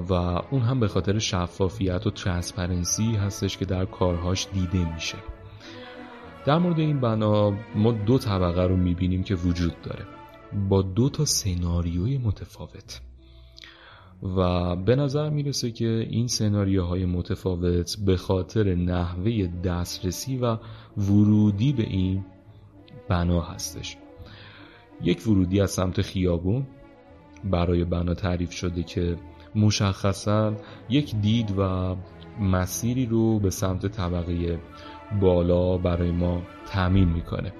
و 0.10 0.13
اون 0.51 0.62
هم 0.62 0.79
به 0.79 0.88
خاطر 0.88 1.19
شفافیت 1.19 2.08
و 2.08 2.12
transparency 2.12 3.15
هستش 3.15 3.58
که 3.58 3.65
در 3.65 3.86
کارهاش 3.86 4.47
دیده 4.53 4.93
میشه. 4.93 5.17
در 6.45 6.58
مورد 6.58 6.79
این 6.79 6.99
بنا 6.99 7.53
ما 7.75 7.91
دو 7.91 8.17
طبقه 8.17 8.63
رو 8.63 8.77
می‌بینیم 8.77 9.23
که 9.23 9.36
وجود 9.36 9.82
داره. 9.82 10.06
با 10.69 10.82
دو 10.82 11.10
تا 11.10 11.25
سناریوی 11.25 12.17
متفاوت. 12.17 13.01
و 14.23 14.75
به 14.75 14.95
نظر 14.95 15.29
می‌رسه 15.29 15.71
که 15.71 16.07
این 16.09 16.27
سناریوهای 16.27 17.05
متفاوت 17.05 17.97
به 18.05 18.17
خاطر 18.17 18.75
نحوه 18.75 19.47
دسترسی 19.63 20.38
و 20.38 20.57
ورودی 20.97 21.73
به 21.73 21.83
این 21.83 22.25
بنا 23.09 23.41
هستش. 23.41 23.97
یک 25.03 25.27
ورودی 25.27 25.62
از 25.62 25.71
سمت 25.71 26.01
خیابون 26.01 26.67
برای 27.43 27.83
بنا 27.83 28.13
تعریف 28.13 28.51
شده 28.51 28.83
که 28.83 29.17
مشخصا 29.55 30.53
یک 30.89 31.15
دید 31.15 31.53
و 31.57 31.95
مسیری 32.41 33.05
رو 33.05 33.39
به 33.39 33.49
سمت 33.49 33.88
طبقه 33.88 34.59
بالا 35.21 35.77
برای 35.77 36.12
ما 36.12 36.41
تأمین 36.67 37.09
می‌کنه 37.09 37.53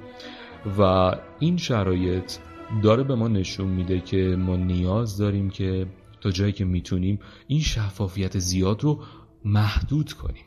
و 0.80 1.12
این 1.40 1.58
شرایط 1.58 2.38
داره 2.84 3.04
به 3.04 3.16
ما 3.16 3.28
نشون 3.28 3.68
میده 3.68 4.00
که 4.00 4.36
ما 4.40 4.56
نیاز 4.56 5.18
داریم 5.18 5.50
که 5.50 5.88
تا 6.24 6.32
جایی 6.32 6.52
که 6.52 6.66
می‌تونیم 6.66 7.20
این 7.48 7.60
شفافیت 7.60 8.40
زیاد 8.40 8.84
رو 8.84 9.04
محدود 9.46 10.14
کنیم. 10.14 10.44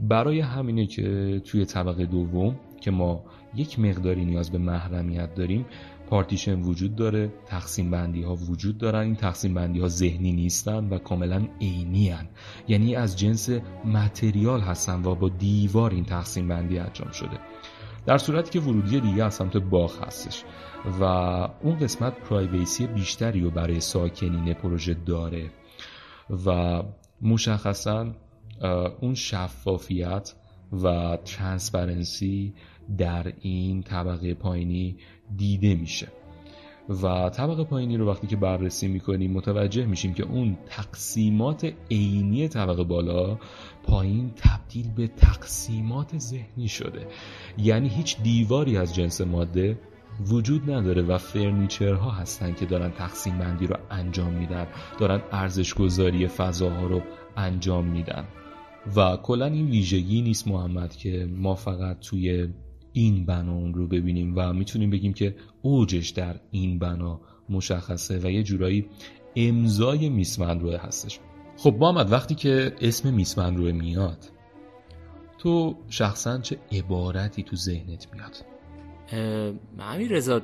برای 0.00 0.40
همینه 0.40 0.86
که 0.86 1.40
توی 1.44 1.64
طبقه 1.64 2.06
دوم 2.06 2.60
که 2.80 2.90
ما 2.90 3.24
یک 3.54 3.78
مقداری 3.78 4.24
نیاز 4.24 4.50
به 4.50 4.58
محرمیت 4.58 5.34
داریم 5.34 5.66
پارتیشن 6.10 6.62
وجود 6.62 6.96
داره 6.96 7.32
تقسیم 7.46 7.90
بندی 7.90 8.22
ها 8.22 8.34
وجود 8.34 8.78
دارن 8.78 9.00
این 9.00 9.16
تقسیم 9.16 9.54
بندی 9.54 9.80
ها 9.80 9.88
ذهنی 9.88 10.32
نیستن 10.32 10.88
و 10.88 10.98
کاملا 10.98 11.48
عینی 11.60 12.14
یعنی 12.68 12.96
از 12.96 13.18
جنس 13.18 13.50
متریال 13.84 14.60
هستن 14.60 15.04
و 15.04 15.14
با 15.14 15.28
دیوار 15.28 15.90
این 15.90 16.04
تقسیم 16.04 16.48
بندی 16.48 16.78
انجام 16.78 17.10
شده. 17.10 17.38
در 18.06 18.18
صورتی 18.18 18.50
که 18.50 18.60
ورودی 18.60 19.00
دیگه 19.00 19.24
از 19.24 19.34
سمت 19.34 19.56
باغ 19.56 20.04
هستش 20.06 20.44
و 21.00 21.04
اون 21.62 21.78
قسمت 21.78 22.20
پرایویسی 22.20 22.86
بیشتری 22.86 23.40
رو 23.40 23.50
برای 23.50 23.80
ساکنین 23.80 24.54
پروژه 24.54 24.94
داره 24.94 25.50
و 26.46 26.82
مشخصا 27.22 28.14
اون 29.00 29.14
شفافیت 29.14 30.34
و 30.72 31.18
transparency 31.24 32.54
در 32.98 33.32
این 33.40 33.82
طبقه 33.82 34.34
پایینی 34.34 34.96
دیده 35.36 35.74
میشه. 35.74 36.08
و 36.88 37.30
طبقه 37.30 37.64
پایینی 37.64 37.96
رو 37.96 38.10
وقتی 38.10 38.26
که 38.26 38.36
بررسی 38.36 38.88
می‌کنیم 38.88 39.32
متوجه 39.32 39.86
میشیم 39.86 40.14
که 40.14 40.22
اون 40.22 40.56
تقسیمات 40.66 41.72
عینی 41.90 42.48
طبقه 42.48 42.84
بالا 42.84 43.38
پایین 43.82 44.30
تبدیل 44.36 44.90
به 44.96 45.06
تقسیمات 45.06 46.18
ذهنی 46.18 46.68
شده. 46.68 47.06
یعنی 47.58 47.88
هیچ 47.88 48.22
دیواری 48.22 48.76
از 48.76 48.94
جنس 48.94 49.20
ماده 49.20 49.78
وجود 50.26 50.70
نداره 50.70 51.02
و 51.02 51.18
furniture 51.18 52.01
ها 52.01 52.10
هستن 52.10 52.54
که 52.54 52.66
دارن 52.66 52.90
تقسیم 52.90 53.38
بندی 53.38 53.66
رو 53.66 53.76
انجام 53.90 54.32
میدن 54.32 54.66
دارن 54.98 55.22
ارزش 55.32 55.74
گذاری 55.74 56.28
فضاها 56.28 56.86
رو 56.86 57.02
انجام 57.36 57.84
میدن. 57.84 58.24
و 58.96 59.16
کلا 59.16 59.46
این 59.46 59.66
ویژگی 59.66 60.22
نیست 60.22 60.48
محمد 60.48 60.96
که 60.96 61.28
ما 61.36 61.54
فقط 61.54 62.00
توی 62.00 62.48
این 62.96 63.26
بنا 63.26 63.52
اون 63.52 63.74
رو 63.74 63.86
ببینیم 63.86 64.32
و 64.36 64.52
می‌تونیم 64.52 64.90
بگیم 64.90 65.12
که 65.12 65.36
اوجش 65.62 66.10
در 66.10 66.36
این 66.50 66.78
بنا 66.78 67.20
مشخصه 67.48 68.18
و 68.18 68.30
یه 68.30 68.42
جورایی 68.42 68.86
امضای 69.36 70.08
میسمن 70.08 70.60
هستش. 70.60 71.20
خب 71.56 71.76
محمد 71.80 72.12
وقتی 72.12 72.34
که 72.34 72.72
اسم 72.80 73.14
میسمن 73.14 73.56
روی 73.56 73.72
میاد 73.72 74.30
تو 75.38 75.76
شخصا 75.88 76.38
چه 76.38 76.58
عبارتی 76.72 77.42
تو 77.42 77.56
ذهنت 77.56 78.06
میاد؟ 78.14 78.36
امیر 79.78 80.12
رضا 80.12 80.40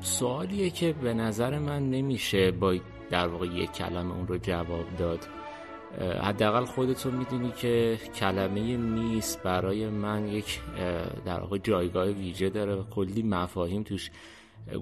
سوالیه 0.00 0.70
که 0.70 0.92
به 0.92 1.14
نظر 1.14 1.58
من 1.58 1.90
نمیشه 1.90 2.50
با 2.50 2.74
در 3.10 3.28
واقع 3.28 3.46
یک 3.46 3.72
کلمه 3.72 4.14
اون 4.14 4.26
رو 4.26 4.38
جواب 4.38 4.96
داد. 4.98 5.26
حداقل 6.00 6.64
خودتون 6.64 7.14
می‌دونی 7.14 7.52
که 7.52 7.98
کلمه 8.14 8.76
میس 8.76 9.36
برای 9.36 9.88
من 9.88 10.28
یک 10.28 10.60
در 11.24 11.40
واقع 11.40 11.58
جایگاه 11.58 12.06
ویژه 12.06 12.48
داره 12.48 12.82
کلی 12.90 13.22
مفاهیم 13.22 13.82
توش 13.82 14.10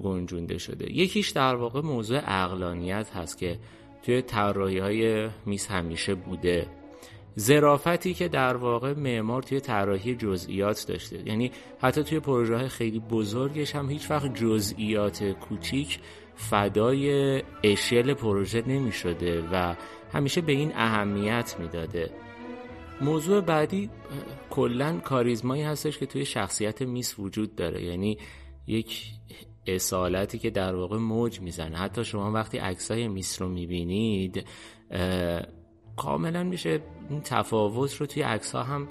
گنجونده 0.03 0.57
شده. 0.57 0.93
یکیش 0.93 1.29
در 1.29 1.55
واقع 1.55 1.81
موضوع 1.81 2.21
اقلانیت 2.25 3.09
هست 3.15 3.37
که 3.37 3.59
توی 4.03 4.21
طراحی 4.21 4.79
های 4.79 5.29
میز 5.45 5.67
همیشه 5.67 6.15
بوده. 6.15 6.67
زرافتی 7.35 8.13
که 8.13 8.27
در 8.27 8.55
واقع 8.55 8.93
معمار 8.93 9.43
توی 9.43 9.59
طراحی 9.59 10.15
جزئیات 10.15 10.85
داشته. 10.87 11.27
یعنی 11.27 11.51
حتی 11.81 12.03
توی 12.03 12.19
پروژه 12.19 12.67
خیلی 12.67 12.99
بزرگش 12.99 13.75
هم 13.75 13.89
هیچ 13.89 14.11
وقت 14.11 14.33
جزئیات 14.33 15.23
کوچیک 15.23 15.99
فدای 16.35 17.43
اشل 17.63 18.13
پروژه 18.13 18.63
نمی 18.67 18.91
شده 18.91 19.43
و 19.51 19.75
همیشه 20.13 20.41
به 20.41 20.51
این 20.51 20.71
اهمیت 20.75 21.55
می‌داده. 21.59 22.09
موضوع 23.01 23.41
بعدی 23.41 23.89
کلا 24.49 24.97
کاریزمایی 24.97 25.63
هستش 25.63 25.97
که 25.97 26.05
توی 26.05 26.25
شخصیت 26.25 26.81
میس 26.81 27.19
وجود 27.19 27.55
داره. 27.55 27.83
یعنی 27.83 28.17
یک 28.67 29.03
اصالتی 29.67 30.39
که 30.39 30.49
در 30.49 30.75
واقع 30.75 30.97
موج 30.97 31.41
می‌زنه. 31.41 31.77
حتی 31.77 32.03
شما 32.03 32.31
وقتی 32.31 32.57
عکسای 32.57 33.07
میس 33.07 33.41
رو 33.41 33.49
می‌بینید 33.49 34.45
کاملا 35.95 36.43
میشه 36.43 36.81
این 37.09 37.21
تفاوت 37.21 37.95
رو 37.95 38.05
توی 38.05 38.23
عکس 38.23 38.51
ها 38.51 38.63
هم 38.63 38.87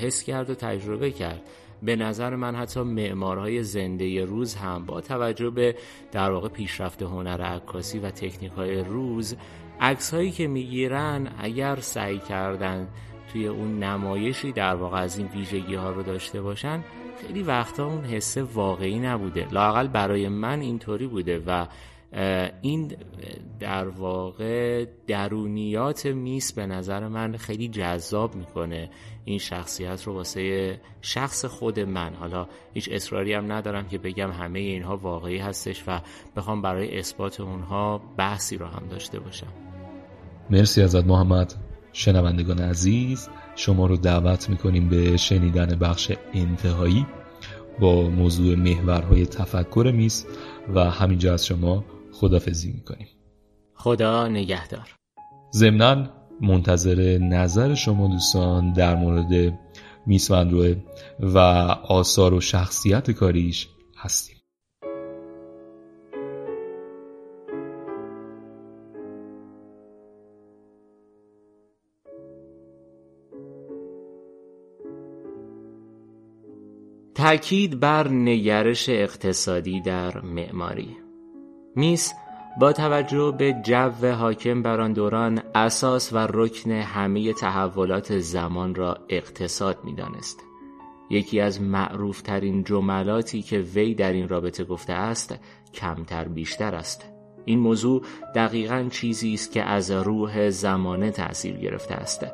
حس 0.00 0.22
کرد 0.22 0.50
و 0.50 0.54
تجربه 0.54 1.10
کرد. 1.10 1.42
به 1.82 1.96
نظر 1.96 2.36
من 2.36 2.54
حتی 2.54 2.80
معمارهای 2.80 3.62
زنده 3.62 4.24
روز 4.24 4.54
هم 4.54 4.86
با 4.86 5.00
توجه 5.00 5.50
به 5.50 5.76
در 6.12 6.30
واقع 6.30 6.48
پیشرفت 6.48 7.02
هنر 7.02 7.42
عکاسی 7.42 7.98
و 7.98 8.10
تکنیک 8.10 8.52
های 8.52 8.80
روز 8.80 9.36
عکس 9.82 10.14
هایی 10.14 10.30
که 10.30 10.46
می‌گیرن 10.46 11.28
اگر 11.38 11.76
سعی 11.80 12.18
کردن 12.18 12.88
توی 13.32 13.46
اون 13.46 13.78
نمایشی 13.78 14.52
در 14.52 14.74
واقع 14.74 14.98
از 14.98 15.18
این 15.18 15.26
ویژگی 15.26 15.74
ها 15.74 15.90
رو 15.90 16.02
داشته 16.02 16.42
باشن 16.42 16.84
خیلی 17.26 17.42
وقتا 17.42 17.86
اون 17.86 18.04
حس 18.04 18.36
واقعی 18.36 18.98
نبوده. 18.98 19.48
لاقل 19.50 19.88
برای 19.88 20.28
من 20.28 20.60
اینطوری 20.60 21.06
بوده 21.06 21.42
و 21.46 21.66
این 22.62 22.96
در 23.60 23.88
واقع 23.88 24.86
درونیات 25.06 26.06
میس 26.06 26.52
به 26.52 26.66
نظر 26.66 27.08
من 27.08 27.36
خیلی 27.36 27.68
جذاب 27.68 28.34
می‌کنه 28.34 28.90
این 29.24 29.38
شخصیت 29.38 30.02
رو 30.04 30.12
واسه 30.12 30.80
شخص 31.00 31.44
خود 31.44 31.80
من. 31.80 32.14
حالا 32.14 32.48
هیچ 32.74 32.88
اصراری 32.92 33.32
هم 33.32 33.52
ندارم 33.52 33.88
که 33.88 33.98
بگم 33.98 34.30
همه 34.30 34.58
اینها 34.58 34.96
واقعی 34.96 35.38
هستش 35.38 35.84
و 35.86 36.00
بخوام 36.36 36.62
برای 36.62 36.98
اثبات 36.98 37.40
اونها 37.40 38.02
بحثی 38.16 38.56
رو 38.56 38.66
هم 38.66 38.86
داشته 38.90 39.20
باشم. 39.20 39.71
مرسی 40.50 40.82
ازت 40.82 41.04
محمد. 41.04 41.54
شنوندگان 41.92 42.58
عزیز 42.58 43.28
شما 43.56 43.86
رو 43.86 43.96
دعوت 43.96 44.50
می‌کنیم 44.50 44.88
به 44.88 45.16
شنیدن 45.16 45.66
بخش 45.66 46.12
انتهایی 46.34 47.06
با 47.80 48.02
موضوع 48.02 48.54
محورهای 48.54 49.26
تفکر 49.26 49.92
میس 49.94 50.26
و 50.74 50.90
همینجا 50.90 51.34
از 51.34 51.46
شما 51.46 51.84
خدافزی 52.12 52.72
می‌کنیم. 52.72 53.08
خدا 53.74 54.28
نگهدار. 54.28 54.94
ضمنا 55.54 56.06
منتظر 56.40 57.18
نظر 57.18 57.74
شما 57.74 58.08
دوستان 58.08 58.72
در 58.72 58.96
مورد 58.96 59.58
میس 60.06 60.30
و 61.20 61.38
آثار 61.88 62.34
و 62.34 62.40
شخصیت 62.40 63.10
کاریش 63.10 63.68
هستیم. 63.96 64.31
تأکید 77.22 77.80
بر 77.80 78.08
نگرش 78.08 78.88
اقتصادی 78.88 79.80
در 79.80 80.20
معماری. 80.20 80.96
میس 81.76 82.12
با 82.60 82.72
توجه 82.72 83.34
به 83.38 83.56
جو 83.62 84.12
حاکم 84.12 84.62
بر 84.62 84.80
آن 84.80 84.92
دوران 84.92 85.42
اساس 85.54 86.12
و 86.12 86.18
رکن 86.18 86.70
همه 86.70 87.32
تحولات 87.32 88.18
زمان 88.18 88.74
را 88.74 88.98
اقتصاد 89.08 89.78
می‌دانست. 89.84 90.40
یکی 91.10 91.40
از 91.40 91.60
معروفترین 91.60 92.64
جملاتی 92.64 93.42
که 93.42 93.58
وی 93.58 93.94
در 93.94 94.12
این 94.12 94.28
رابطه 94.28 94.64
گفته 94.64 94.92
است 94.92 95.34
کمتر 95.74 96.28
بیشتر 96.28 96.74
است. 96.74 97.04
این 97.44 97.58
موضوع 97.58 98.02
دقیقا 98.34 98.88
چیزی 98.90 99.34
است 99.34 99.52
که 99.52 99.62
از 99.62 99.90
روح 99.90 100.50
زمانه 100.50 101.10
تأثیر 101.10 101.56
گرفته 101.56 101.94
است. 101.94 102.26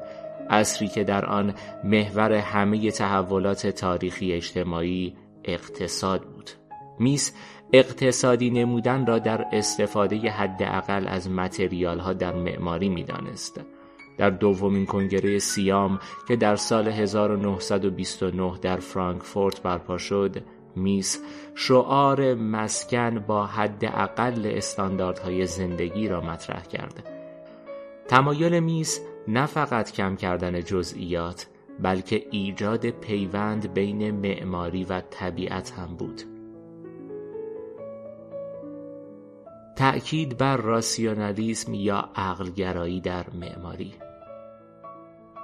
عصری 0.51 0.89
که 0.89 1.05
در 1.05 1.25
آن 1.27 1.55
محور 1.85 2.33
همه 2.33 2.91
تحولات 2.91 3.67
تاریخی 3.67 4.33
اجتماعی 4.33 5.17
اقتصاد 5.45 6.23
بود 6.23 6.51
میس 6.99 7.33
اقتصادی 7.73 8.51
نمودن 8.51 9.07
را 9.07 9.19
در 9.19 9.47
استفاده 9.53 10.17
حداقل 10.17 11.09
از 11.09 11.31
متریال 11.31 11.99
ها 11.99 12.13
در 12.13 12.35
معماری 12.35 12.89
می‌دانست. 12.89 13.61
در 14.19 14.31
دومین 14.31 14.87
کنگره 14.87 15.39
سیام 15.39 16.01
که 16.29 16.37
در 16.37 16.57
سال 16.57 16.89
1929 16.89 18.59
در 18.63 18.77
فرانکفورت 18.77 19.63
برپا 19.63 19.99
شد 19.99 20.37
میس 20.77 21.23
شعار 21.55 22.35
مسکن 22.35 23.19
با 23.19 23.47
حداقل 23.47 24.53
استانداردهای 24.55 25.47
زندگی 25.47 26.09
را 26.09 26.21
مطرح 26.21 26.63
کرد 26.63 27.09
تمایل 28.09 28.61
میس 28.61 29.01
نه 29.29 29.47
فقط 29.47 29.93
کم 29.93 30.17
کردن 30.17 30.61
جزئیات 30.61 31.47
بلکه 31.81 32.27
ایجاد 32.31 32.91
پیوند 32.91 33.75
بین 33.75 34.11
معماری 34.11 34.85
و 34.85 35.01
طبیعت 35.01 35.71
هم 35.71 35.97
بود. 35.97 36.23
تأکید 39.77 40.39
بر 40.39 40.57
راسیونالیسم 40.57 41.75
یا 41.75 42.09
عقلگرایی 42.17 43.01
در 43.01 43.27
معماری. 43.31 43.95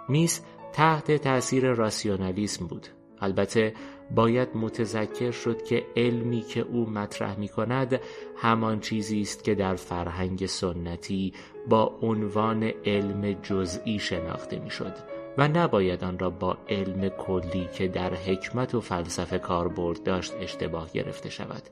میس 0.08 0.40
تحت 0.72 1.12
تأثیر 1.12 1.72
راسیونالیسم 1.72 2.66
بود. 2.66 2.86
البته 3.20 3.74
باید 4.10 4.48
متذکر 4.54 5.30
شد 5.30 5.62
که 5.62 5.86
علمی 5.96 6.40
که 6.40 6.60
او 6.60 6.90
مطرح 6.90 7.38
می 7.38 7.48
کند 7.48 8.00
همان 8.36 8.80
چیزی 8.80 9.20
است 9.20 9.44
که 9.44 9.54
در 9.54 9.74
فرهنگ 9.74 10.46
سنتی 10.46 11.32
با 11.68 11.98
عنوان 12.02 12.62
علم 12.62 13.32
جزئی 13.32 13.98
شناخته 13.98 14.58
می 14.58 14.70
شد 14.70 14.92
و 15.38 15.48
نباید 15.48 16.04
آن 16.04 16.18
را 16.18 16.30
با 16.30 16.56
علم 16.68 17.08
کلی 17.08 17.68
که 17.74 17.88
در 17.88 18.14
حکمت 18.14 18.74
و 18.74 18.80
فلسفه 18.80 19.38
کاربرد 19.38 20.02
داشت 20.02 20.32
اشتباه 20.40 20.92
گرفته 20.92 21.30
شود. 21.30 21.62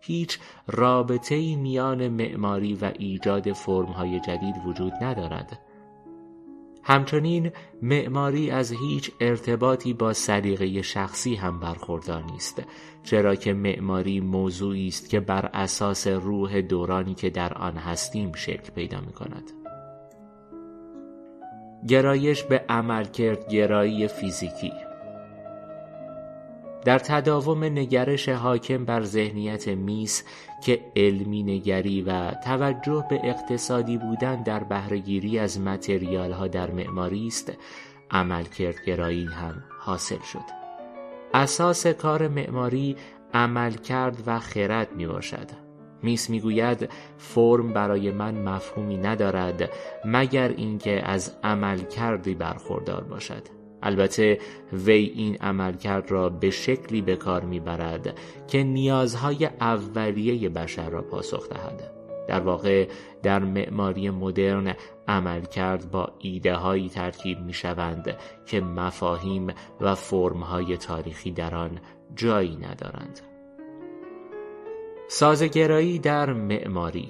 هیچ 0.00 0.38
رابطه 0.66 1.56
میان 1.56 2.08
معماری 2.08 2.74
و 2.74 2.92
ایجاد 2.98 3.52
فرمهای 3.52 4.20
جدید 4.20 4.54
وجود 4.66 4.92
ندارد. 5.00 5.58
همچنین 6.84 7.52
معماری 7.82 8.50
از 8.50 8.72
هیچ 8.72 9.10
ارتباطی 9.20 9.92
با 9.92 10.12
سلیقه 10.12 10.82
شخصی 10.82 11.34
هم 11.34 11.60
برخوردار 11.60 12.24
نیست 12.24 12.62
چرا 13.02 13.34
که 13.34 13.52
معماری 13.52 14.20
موضوعی 14.20 14.88
است 14.88 15.10
که 15.10 15.20
بر 15.20 15.50
اساس 15.52 16.06
روح 16.06 16.60
دورانی 16.60 17.14
که 17.14 17.30
در 17.30 17.54
آن 17.54 17.76
هستیم 17.76 18.32
شکل 18.32 18.70
پیدا 18.74 19.00
می 19.00 19.12
کند 19.12 19.50
گرایش 21.88 22.42
به 22.42 22.64
عملکرد 22.68 23.48
گرایی 23.48 24.08
فیزیکی 24.08 24.72
در 26.84 26.98
تداوم 26.98 27.64
نگرش 27.64 28.28
حاکم 28.28 28.84
بر 28.84 29.02
ذهنیت 29.02 29.68
میس 29.68 30.24
که 30.64 30.80
علمی 30.96 31.42
نگری 31.42 32.02
و 32.02 32.30
توجه 32.30 33.04
به 33.10 33.20
اقتصادی 33.24 33.98
بودن 33.98 34.42
در 34.42 34.64
بهرهگیری 34.64 35.38
از 35.38 35.60
متریال 35.60 36.32
ها 36.32 36.46
در 36.46 36.70
معماری 36.70 37.26
است 37.26 37.52
عملکرد 38.10 38.84
گرایی 38.86 39.24
هم 39.24 39.62
حاصل 39.80 40.22
شد. 40.32 40.64
اساس 41.34 41.86
کار 41.86 42.28
معماری 42.28 42.96
عمل 43.34 43.72
کرد 43.72 44.22
و 44.26 44.38
خرد 44.38 44.92
می 44.96 45.06
باشد 45.06 45.64
میس 46.02 46.30
می‌گوید 46.30 46.88
فرم 47.18 47.72
برای 47.72 48.10
من 48.10 48.34
مفهومی 48.34 48.96
ندارد 48.96 49.70
مگر 50.04 50.48
اینکه 50.48 51.02
از 51.04 51.36
عمل 51.44 51.78
کردی 51.78 52.34
برخوردار 52.34 53.04
باشد. 53.04 53.53
البته 53.84 54.38
وی 54.72 55.12
این 55.14 55.36
عملکرد 55.36 56.10
را 56.10 56.28
به 56.28 56.50
شکلی 56.50 57.02
به 57.02 57.16
کار 57.16 57.44
می‌برد 57.44 58.18
که 58.48 58.62
نیازهای 58.62 59.46
اولیه 59.60 60.48
بشر 60.48 60.90
را 60.90 61.02
پاسخ 61.02 61.48
دهد. 61.48 61.90
در 62.28 62.40
واقع 62.40 62.88
در 63.22 63.38
معماری 63.38 64.10
مدرن 64.10 64.74
عملکرد 65.08 65.90
با 65.90 66.12
ایده 66.18 66.54
هایی 66.54 66.88
ترکیب 66.88 67.40
می 67.40 67.52
شوند 67.52 68.16
که 68.46 68.60
مفاهیم 68.60 69.46
و 69.80 69.94
فرمهای 69.94 70.76
تاریخی 70.76 71.32
در 71.32 71.54
آن 71.54 71.80
جایی 72.14 72.56
ندارند. 72.56 73.20
سازگرایی 75.08 75.98
در 75.98 76.32
معماری 76.32 77.08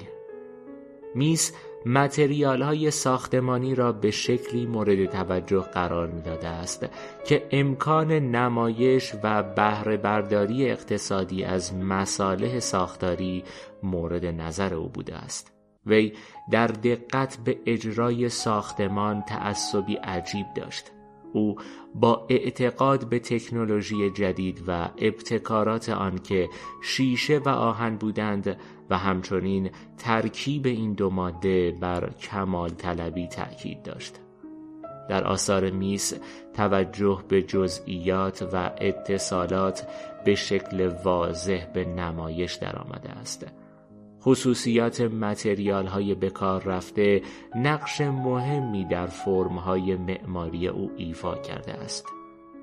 میس 1.14 1.52
متریال 1.86 2.62
های 2.62 2.90
ساختمانی 2.90 3.74
را 3.74 3.92
به 3.92 4.10
شکلی 4.10 4.66
مورد 4.66 5.06
توجه 5.06 5.60
قرار 5.60 6.06
داده 6.06 6.48
است 6.48 6.86
که 7.26 7.46
امکان 7.50 8.12
نمایش 8.12 9.12
و 9.22 9.42
بهره 9.42 9.96
برداری 9.96 10.70
اقتصادی 10.70 11.44
از 11.44 11.74
مصالح 11.74 12.58
ساختاری 12.58 13.44
مورد 13.82 14.26
نظر 14.26 14.74
او 14.74 14.88
بوده 14.88 15.16
است. 15.16 15.52
وی 15.86 16.12
در 16.50 16.66
دقت 16.66 17.38
به 17.44 17.58
اجرای 17.66 18.28
ساختمان 18.28 19.22
تعصبی 19.22 19.94
عجیب 19.94 20.46
داشت. 20.56 20.90
او 21.34 21.56
با 21.94 22.26
اعتقاد 22.28 23.08
به 23.08 23.18
تکنولوژی 23.18 24.10
جدید 24.10 24.64
و 24.66 24.88
ابتکارات 24.98 25.88
آن 25.88 26.18
که 26.18 26.48
شیشه 26.82 27.38
و 27.38 27.48
آهن 27.48 27.96
بودند 27.96 28.56
و 28.90 28.98
همچنین 28.98 29.70
ترکیب 29.98 30.66
این 30.66 30.92
دو 30.92 31.10
ماده 31.10 31.76
بر 31.80 32.10
کمال 32.10 32.70
طلبی 32.70 33.26
تأکید 33.26 33.82
داشت. 33.82 34.20
در 35.08 35.24
آثار 35.24 35.70
میس 35.70 36.14
توجه 36.54 37.24
به 37.28 37.42
جزئیات 37.42 38.48
و 38.52 38.70
اتصالات 38.78 39.86
به 40.24 40.34
شکل 40.34 40.92
واضح 41.04 41.66
به 41.72 41.84
نمایش 41.84 42.54
درآمده 42.54 43.10
است. 43.10 43.46
خصوصیات 44.24 45.00
متریال 45.00 45.86
های 45.86 46.14
بکار 46.14 46.62
رفته 46.62 47.22
نقش 47.56 48.00
مهمی 48.00 48.84
در 48.84 49.06
فرم 49.06 49.56
های 49.58 49.96
معماری 49.96 50.68
او 50.68 50.90
ایفا 50.96 51.34
کرده 51.34 51.72
است. 51.72 52.06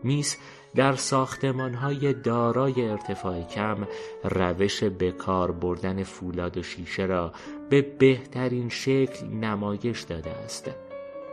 میس 0.03 0.37
در 0.75 0.95
ساختمان 0.95 1.73
های 1.73 2.13
دارای 2.13 2.89
ارتفاع 2.89 3.41
کم 3.41 3.87
روش 4.23 4.83
بکار 4.83 5.51
بردن 5.51 6.03
فولاد 6.03 6.57
و 6.57 6.63
شیشه 6.63 7.05
را 7.05 7.31
به 7.69 7.81
بهترین 7.81 8.69
شکل 8.69 9.27
نمایش 9.27 10.01
داده 10.01 10.31
است. 10.31 10.71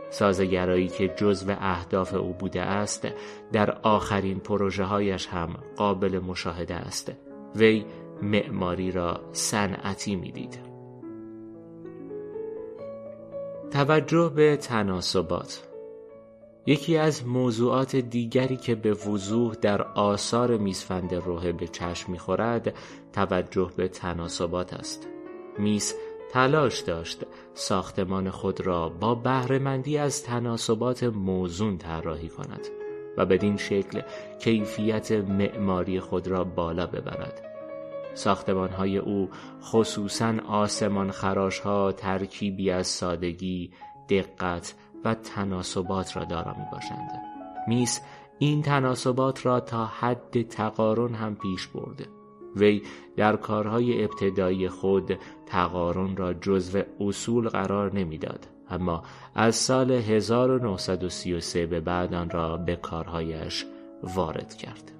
سازگرایی 0.09 0.87
که 0.87 1.07
جزو 1.07 1.55
اهداف 1.59 2.13
او 2.13 2.33
بوده 2.33 2.61
است 2.61 3.07
در 3.51 3.71
آخرین 3.71 4.39
پروژه 4.39 4.83
هایش 4.83 5.27
هم 5.27 5.49
قابل 5.75 6.19
مشاهده 6.19 6.75
است. 6.75 7.11
وی 7.55 7.85
معماری 8.21 8.91
را 8.91 9.21
صنعتی 9.31 10.15
می‌دید. 10.15 10.59
توجه 13.71 14.31
به 14.35 14.57
تناسبات. 14.57 15.65
یکی 16.65 16.97
از 16.97 17.27
موضوعات 17.27 17.95
دیگری 17.95 18.57
که 18.57 18.75
به 18.75 18.93
وضوح 18.93 19.55
در 19.55 19.81
آثار 19.81 20.57
میسفند 20.57 21.13
روحه 21.15 21.51
به 21.51 21.67
چشم 21.67 22.11
می‌خورد 22.11 22.73
توجه 23.13 23.71
به 23.77 23.87
تناسبات 23.87 24.73
است. 24.73 25.07
میس 25.57 25.95
تلاش 26.31 26.79
داشت 26.79 27.23
ساختمان 27.53 28.29
خود 28.29 28.61
را 28.61 28.89
با 28.89 29.15
بهرهمندی 29.15 29.97
از 29.97 30.23
تناسبات 30.23 31.03
موزون 31.03 31.77
طراحی 31.77 32.29
کند 32.29 32.67
و 33.17 33.25
بدین 33.25 33.57
شکل 33.57 34.01
کیفیت 34.39 35.11
معماری 35.11 35.99
خود 35.99 36.27
را 36.27 36.43
بالا 36.43 36.87
ببرد. 36.87 37.48
ساختمان 38.13 38.69
های 38.69 38.97
او 38.97 39.29
خصوصا 39.61 40.35
آسمان 40.47 41.11
خراش 41.11 41.59
ها 41.59 41.91
ترکیبی 41.91 42.71
از 42.71 42.87
سادگی، 42.87 43.71
دقت 44.09 44.75
و 45.05 45.13
تناسبات 45.13 46.17
را 46.17 46.25
دارا 46.25 46.53
می 46.53 46.65
باشند. 46.71 47.09
میس 47.67 48.01
این 48.39 48.61
تناسبات 48.61 49.45
را 49.45 49.59
تا 49.59 49.85
حد 49.85 50.41
تقارن 50.41 51.15
هم 51.15 51.35
پیش 51.35 51.67
برده. 51.67 52.05
وی 52.55 52.81
در 53.17 53.35
کارهای 53.35 54.03
ابتدایی 54.03 54.69
خود 54.69 55.19
تقارن 55.45 56.15
را 56.15 56.33
جزو 56.33 56.81
اصول 56.99 57.49
قرار 57.49 57.95
نمی‌داد 57.95 58.47
اما 58.69 59.03
از 59.35 59.55
سال 59.55 59.91
1933 59.91 61.65
به 61.65 61.79
بعد 61.79 62.13
آن 62.13 62.29
را 62.29 62.57
به 62.57 62.75
کارهایش 62.75 63.65
وارد 64.03 64.53
کرد. 64.53 64.98